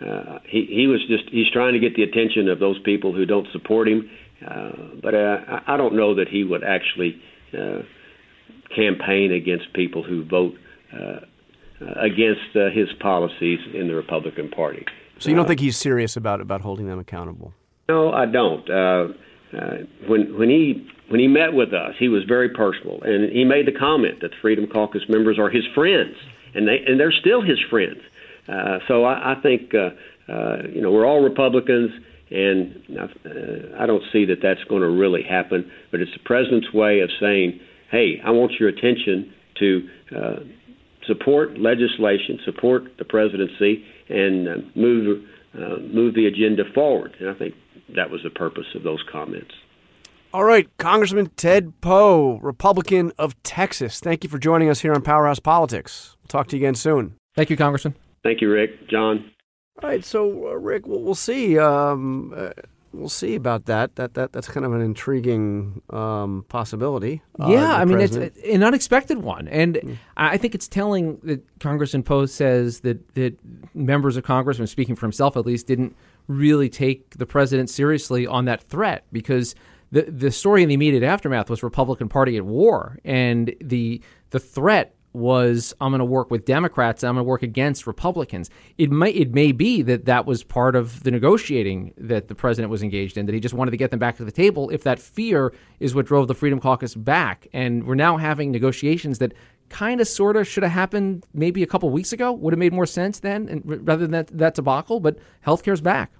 uh, 0.00 0.08
uh, 0.08 0.38
he 0.48 0.66
he 0.70 0.86
was 0.86 1.00
just 1.08 1.24
he's 1.30 1.50
trying 1.52 1.74
to 1.74 1.78
get 1.78 1.94
the 1.94 2.02
attention 2.02 2.48
of 2.48 2.58
those 2.58 2.78
people 2.82 3.12
who 3.12 3.26
don't 3.26 3.46
support 3.52 3.88
him. 3.88 4.10
Uh, 4.46 4.70
but 5.02 5.14
uh, 5.14 5.60
I 5.66 5.76
don't 5.76 5.94
know 5.94 6.14
that 6.14 6.28
he 6.28 6.44
would 6.44 6.64
actually 6.64 7.20
uh, 7.52 7.82
campaign 8.74 9.32
against 9.32 9.72
people 9.74 10.02
who 10.02 10.24
vote 10.24 10.54
uh, 10.92 11.20
against 11.96 12.56
uh, 12.56 12.70
his 12.70 12.88
policies 13.00 13.58
in 13.74 13.88
the 13.88 13.94
Republican 13.94 14.48
Party. 14.50 14.84
So 15.18 15.28
you 15.28 15.36
don't 15.36 15.46
think 15.46 15.60
he's 15.60 15.76
serious 15.76 16.16
about 16.16 16.40
about 16.40 16.62
holding 16.62 16.86
them 16.86 16.98
accountable? 16.98 17.52
No, 17.88 18.12
I 18.12 18.26
don't. 18.26 18.68
Uh, 18.70 19.08
uh, 19.56 19.76
when 20.06 20.38
when 20.38 20.48
he 20.48 20.88
when 21.08 21.20
he 21.20 21.26
met 21.26 21.52
with 21.52 21.74
us, 21.74 21.94
he 21.98 22.08
was 22.08 22.22
very 22.24 22.48
personal, 22.48 23.00
and 23.02 23.30
he 23.30 23.44
made 23.44 23.66
the 23.66 23.78
comment 23.78 24.20
that 24.22 24.30
the 24.30 24.36
Freedom 24.40 24.66
Caucus 24.66 25.02
members 25.08 25.38
are 25.38 25.50
his 25.50 25.64
friends, 25.74 26.14
and 26.54 26.66
they 26.66 26.78
and 26.86 26.98
they're 26.98 27.12
still 27.12 27.42
his 27.42 27.58
friends. 27.68 28.00
Uh, 28.48 28.78
so 28.88 29.04
I, 29.04 29.32
I 29.32 29.40
think 29.42 29.72
uh, 29.74 29.90
uh, 30.32 30.62
you 30.72 30.80
know 30.80 30.90
we're 30.90 31.06
all 31.06 31.22
Republicans, 31.22 31.90
and 32.30 32.82
uh, 32.98 33.78
I 33.78 33.86
don't 33.86 34.04
see 34.12 34.24
that 34.26 34.38
that's 34.42 34.62
going 34.64 34.82
to 34.82 34.90
really 34.90 35.22
happen. 35.22 35.70
But 35.90 36.00
it's 36.00 36.12
the 36.12 36.24
president's 36.24 36.72
way 36.72 37.00
of 37.00 37.10
saying, 37.20 37.60
"Hey, 37.90 38.20
I 38.24 38.30
want 38.30 38.52
your 38.58 38.68
attention 38.68 39.32
to." 39.58 39.88
Uh, 40.16 40.36
support 41.06 41.58
legislation, 41.58 42.38
support 42.44 42.84
the 42.98 43.04
presidency, 43.04 43.84
and 44.08 44.48
uh, 44.48 44.52
move 44.76 45.24
uh, 45.54 45.78
move 45.92 46.14
the 46.14 46.26
agenda 46.26 46.62
forward. 46.74 47.16
And 47.18 47.28
I 47.28 47.34
think 47.34 47.54
that 47.96 48.10
was 48.10 48.22
the 48.22 48.30
purpose 48.30 48.66
of 48.74 48.82
those 48.82 49.02
comments. 49.10 49.52
All 50.32 50.44
right, 50.44 50.68
Congressman 50.78 51.30
Ted 51.36 51.80
Poe, 51.80 52.38
Republican 52.40 53.12
of 53.18 53.40
Texas. 53.42 53.98
Thank 53.98 54.22
you 54.22 54.30
for 54.30 54.38
joining 54.38 54.68
us 54.68 54.80
here 54.80 54.94
on 54.94 55.02
Powerhouse 55.02 55.40
Politics. 55.40 56.16
We'll 56.20 56.28
talk 56.28 56.46
to 56.48 56.56
you 56.56 56.62
again 56.62 56.76
soon. 56.76 57.16
Thank 57.34 57.50
you, 57.50 57.56
Congressman. 57.56 57.96
Thank 58.22 58.40
you, 58.40 58.50
Rick. 58.50 58.88
Jon. 58.88 59.30
All 59.82 59.88
right, 59.88 60.04
so 60.04 60.48
uh, 60.48 60.54
Rick, 60.54 60.86
we'll, 60.86 61.00
we'll 61.00 61.14
see. 61.14 61.58
Um, 61.58 62.34
uh, 62.36 62.50
we'll 62.92 63.08
see 63.08 63.34
about 63.34 63.66
that. 63.66 63.96
That 63.96 64.14
that 64.14 64.32
that's 64.32 64.48
kind 64.48 64.66
of 64.66 64.72
an 64.72 64.80
intriguing 64.80 65.80
um, 65.90 66.44
possibility. 66.48 67.22
Uh, 67.38 67.48
yeah, 67.48 67.74
I 67.74 67.84
mean 67.84 67.98
president. 67.98 68.36
it's 68.36 68.54
an 68.54 68.62
unexpected 68.62 69.18
one, 69.18 69.48
and 69.48 69.76
mm. 69.76 69.96
I 70.16 70.36
think 70.36 70.54
it's 70.54 70.68
telling 70.68 71.18
that 71.22 71.42
Congressman 71.60 72.02
Poe 72.02 72.26
says 72.26 72.80
that 72.80 73.14
that 73.14 73.38
members 73.74 74.16
of 74.16 74.24
Congress, 74.24 74.58
and 74.58 74.68
speaking 74.68 74.96
for 74.96 75.06
himself 75.06 75.36
at 75.36 75.46
least, 75.46 75.66
didn't 75.66 75.96
really 76.26 76.68
take 76.68 77.16
the 77.16 77.26
president 77.26 77.70
seriously 77.70 78.26
on 78.26 78.44
that 78.44 78.62
threat 78.64 79.04
because 79.12 79.54
the 79.92 80.02
the 80.02 80.30
story 80.30 80.62
in 80.62 80.68
the 80.68 80.74
immediate 80.74 81.02
aftermath 81.02 81.48
was 81.48 81.62
Republican 81.62 82.08
Party 82.08 82.36
at 82.36 82.44
war, 82.44 82.98
and 83.04 83.54
the 83.60 84.02
the 84.30 84.40
threat 84.40 84.94
was 85.12 85.74
I'm 85.80 85.90
going 85.90 85.98
to 85.98 86.04
work 86.04 86.30
with 86.30 86.44
Democrats. 86.44 87.02
I'm 87.02 87.14
going 87.14 87.24
to 87.24 87.28
work 87.28 87.42
against 87.42 87.86
Republicans. 87.86 88.50
It 88.78 88.90
may 88.90 89.10
it 89.10 89.34
may 89.34 89.52
be 89.52 89.82
that 89.82 90.04
that 90.04 90.26
was 90.26 90.44
part 90.44 90.76
of 90.76 91.02
the 91.02 91.10
negotiating 91.10 91.94
that 91.96 92.28
the 92.28 92.34
president 92.34 92.70
was 92.70 92.82
engaged 92.82 93.16
in. 93.16 93.26
That 93.26 93.34
he 93.34 93.40
just 93.40 93.54
wanted 93.54 93.72
to 93.72 93.76
get 93.76 93.90
them 93.90 93.98
back 93.98 94.16
to 94.18 94.24
the 94.24 94.32
table. 94.32 94.70
If 94.70 94.84
that 94.84 94.98
fear 94.98 95.52
is 95.80 95.94
what 95.94 96.06
drove 96.06 96.28
the 96.28 96.34
Freedom 96.34 96.60
Caucus 96.60 96.94
back, 96.94 97.48
and 97.52 97.84
we're 97.84 97.94
now 97.94 98.16
having 98.16 98.50
negotiations 98.50 99.18
that 99.18 99.32
kind 99.68 100.00
of 100.00 100.08
sort 100.08 100.36
of 100.36 100.46
should 100.46 100.62
have 100.62 100.72
happened 100.72 101.24
maybe 101.32 101.62
a 101.62 101.66
couple 101.66 101.88
weeks 101.90 102.12
ago. 102.12 102.32
Would 102.32 102.52
have 102.52 102.58
made 102.58 102.72
more 102.72 102.86
sense 102.86 103.20
then, 103.20 103.48
and 103.48 103.62
rather 103.86 104.02
than 104.02 104.10
that, 104.12 104.26
that 104.36 104.54
debacle. 104.54 105.00
But 105.00 105.18
healthcare's 105.46 105.80
back. 105.80 106.12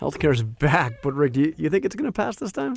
Healthcare's 0.00 0.42
back. 0.60 1.02
But 1.02 1.14
Rick, 1.14 1.34
do 1.34 1.40
you, 1.40 1.54
you 1.56 1.70
think 1.70 1.84
it's 1.84 1.94
going 1.94 2.10
to 2.10 2.12
pass 2.12 2.36
this 2.36 2.52
time? 2.52 2.76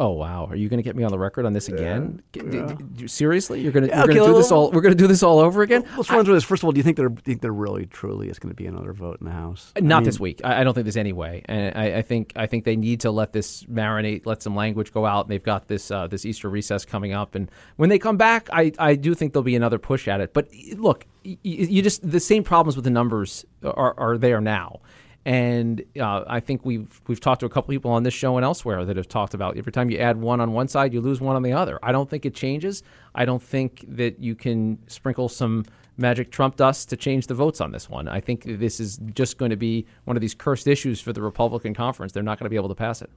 Oh 0.00 0.12
wow! 0.12 0.46
Are 0.46 0.56
you 0.56 0.70
going 0.70 0.78
to 0.78 0.82
get 0.82 0.96
me 0.96 1.04
on 1.04 1.10
the 1.10 1.18
record 1.18 1.44
on 1.44 1.52
this 1.52 1.68
again? 1.68 2.22
Yeah. 2.32 2.42
Yeah. 2.50 3.06
Seriously, 3.06 3.60
you're 3.60 3.70
going 3.70 3.86
to 3.86 4.02
okay, 4.04 4.14
do 4.14 4.32
this 4.34 4.50
all? 4.50 4.70
We're 4.70 4.80
going 4.80 4.96
to 4.96 4.98
do 4.98 5.06
this 5.06 5.22
all 5.22 5.40
over 5.40 5.60
again. 5.60 5.84
Let's 5.94 6.10
run 6.10 6.24
through 6.24 6.32
this. 6.32 6.42
First 6.42 6.62
of 6.62 6.64
all, 6.64 6.72
do 6.72 6.78
you 6.78 6.82
think 6.82 6.96
there 6.96 7.10
think 7.10 7.42
there 7.42 7.52
really 7.52 7.84
truly 7.84 8.30
is 8.30 8.38
going 8.38 8.48
to 8.48 8.56
be 8.56 8.64
another 8.64 8.94
vote 8.94 9.18
in 9.20 9.26
the 9.26 9.32
House? 9.32 9.74
Not 9.78 9.96
I 9.96 10.00
mean, 10.00 10.04
this 10.06 10.18
week. 10.18 10.40
I, 10.42 10.62
I, 10.62 10.64
don't 10.64 10.72
think 10.72 10.86
there's 10.86 10.96
any 10.96 11.12
way. 11.12 11.42
And 11.44 11.76
I, 11.76 11.98
I, 11.98 12.02
think 12.02 12.32
I 12.34 12.46
think 12.46 12.64
they 12.64 12.76
need 12.76 13.00
to 13.00 13.10
let 13.10 13.34
this 13.34 13.64
marinate, 13.64 14.24
let 14.24 14.42
some 14.42 14.56
language 14.56 14.90
go 14.90 15.04
out. 15.04 15.26
And 15.26 15.32
they've 15.32 15.42
got 15.42 15.68
this 15.68 15.90
uh, 15.90 16.06
this 16.06 16.24
Easter 16.24 16.48
recess 16.48 16.86
coming 16.86 17.12
up, 17.12 17.34
and 17.34 17.50
when 17.76 17.90
they 17.90 17.98
come 17.98 18.16
back, 18.16 18.48
I 18.54 18.72
I 18.78 18.94
do 18.94 19.14
think 19.14 19.34
there'll 19.34 19.44
be 19.44 19.54
another 19.54 19.78
push 19.78 20.08
at 20.08 20.22
it. 20.22 20.32
But 20.32 20.48
look, 20.76 21.04
you, 21.24 21.36
you 21.42 21.82
just 21.82 22.10
the 22.10 22.20
same 22.20 22.42
problems 22.42 22.74
with 22.74 22.86
the 22.86 22.90
numbers 22.90 23.44
are 23.62 23.94
are 23.98 24.16
there 24.16 24.40
now. 24.40 24.80
And 25.26 25.84
uh, 26.00 26.24
I 26.26 26.40
think 26.40 26.64
we've 26.64 27.00
we've 27.06 27.20
talked 27.20 27.40
to 27.40 27.46
a 27.46 27.50
couple 27.50 27.72
people 27.72 27.90
on 27.90 28.04
this 28.04 28.14
show 28.14 28.36
and 28.36 28.44
elsewhere 28.44 28.84
that 28.86 28.96
have 28.96 29.08
talked 29.08 29.34
about 29.34 29.58
every 29.58 29.72
time 29.72 29.90
you 29.90 29.98
add 29.98 30.16
one 30.16 30.40
on 30.40 30.52
one 30.52 30.66
side, 30.66 30.94
you 30.94 31.00
lose 31.00 31.20
one 31.20 31.36
on 31.36 31.42
the 31.42 31.52
other. 31.52 31.78
I 31.82 31.92
don't 31.92 32.08
think 32.08 32.24
it 32.24 32.34
changes. 32.34 32.82
I 33.14 33.26
don't 33.26 33.42
think 33.42 33.84
that 33.88 34.18
you 34.18 34.34
can 34.34 34.78
sprinkle 34.86 35.28
some 35.28 35.66
magic 35.98 36.30
Trump 36.30 36.56
dust 36.56 36.88
to 36.88 36.96
change 36.96 37.26
the 37.26 37.34
votes 37.34 37.60
on 37.60 37.72
this 37.72 37.88
one. 37.90 38.08
I 38.08 38.20
think 38.20 38.44
this 38.44 38.80
is 38.80 38.98
just 39.14 39.36
going 39.36 39.50
to 39.50 39.56
be 39.56 39.84
one 40.04 40.16
of 40.16 40.22
these 40.22 40.34
cursed 40.34 40.66
issues 40.66 41.00
for 41.00 41.12
the 41.12 41.20
Republican 41.20 41.74
conference. 41.74 42.12
They're 42.12 42.22
not 42.22 42.38
going 42.38 42.46
to 42.46 42.50
be 42.50 42.56
able 42.56 42.70
to 42.70 42.74
pass 42.74 43.02
it. 43.02 43.10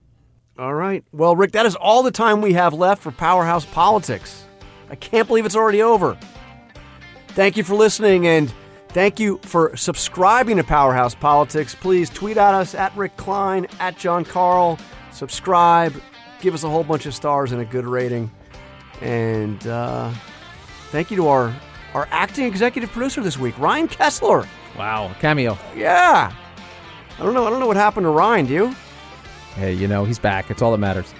All 0.59 0.73
right. 0.73 1.03
Well, 1.13 1.35
Rick, 1.35 1.53
that 1.53 1.65
is 1.65 1.75
all 1.75 2.03
the 2.03 2.11
time 2.11 2.41
we 2.41 2.53
have 2.53 2.73
left 2.73 3.01
for 3.01 3.11
Powerhouse 3.11 3.65
Politics. 3.65 4.45
I 4.89 4.95
can't 4.95 5.27
believe 5.27 5.45
it's 5.45 5.55
already 5.55 5.81
over. 5.81 6.17
Thank 7.29 7.57
you 7.57 7.63
for 7.63 7.73
listening 7.73 8.27
and 8.27 8.53
Thank 8.93 9.19
you 9.19 9.39
for 9.41 9.75
subscribing 9.75 10.57
to 10.57 10.63
Powerhouse 10.63 11.15
Politics. 11.15 11.73
Please 11.73 12.11
tweet 12.11 12.37
at 12.37 12.53
us 12.53 12.75
at 12.75 12.95
Rick 12.95 13.17
Klein, 13.17 13.65
at 13.79 13.97
Jon 13.97 14.23
Karl. 14.23 14.77
Subscribe, 15.11 15.99
give 16.41 16.53
us 16.53 16.63
a 16.63 16.69
whole 16.69 16.83
bunch 16.83 17.07
of 17.07 17.15
stars 17.15 17.51
and 17.51 17.59
a 17.59 17.65
good 17.65 17.85
rating. 17.85 18.29
And 19.01 19.65
uh, 19.65 20.13
thank 20.91 21.09
you 21.09 21.17
to 21.17 21.27
our, 21.27 21.55
our 21.95 22.07
acting 22.11 22.45
executive 22.45 22.91
producer 22.91 23.21
this 23.21 23.35
week, 23.35 23.57
Ryan 23.57 23.87
Kessler. 23.87 24.47
Wow, 24.77 25.11
cameo. 25.19 25.57
Yeah. 25.75 26.31
I 27.17 27.23
don't 27.23 27.33
know. 27.33 27.47
I 27.47 27.49
don't 27.49 27.59
know 27.59 27.67
what 27.67 27.77
happened 27.77 28.05
to 28.05 28.09
Ryan. 28.09 28.45
Do 28.45 28.53
you? 28.53 28.75
Hey, 29.55 29.73
you 29.73 29.87
know 29.87 30.05
he's 30.05 30.19
back. 30.19 30.51
It's 30.51 30.61
all 30.61 30.71
that 30.71 30.77
matters. 30.77 31.11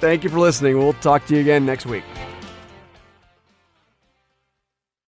Thank 0.00 0.24
you 0.24 0.30
for 0.30 0.38
listening. 0.38 0.78
We'll 0.78 0.94
talk 0.94 1.26
to 1.26 1.34
you 1.34 1.40
again 1.42 1.66
next 1.66 1.84
week. 1.84 2.04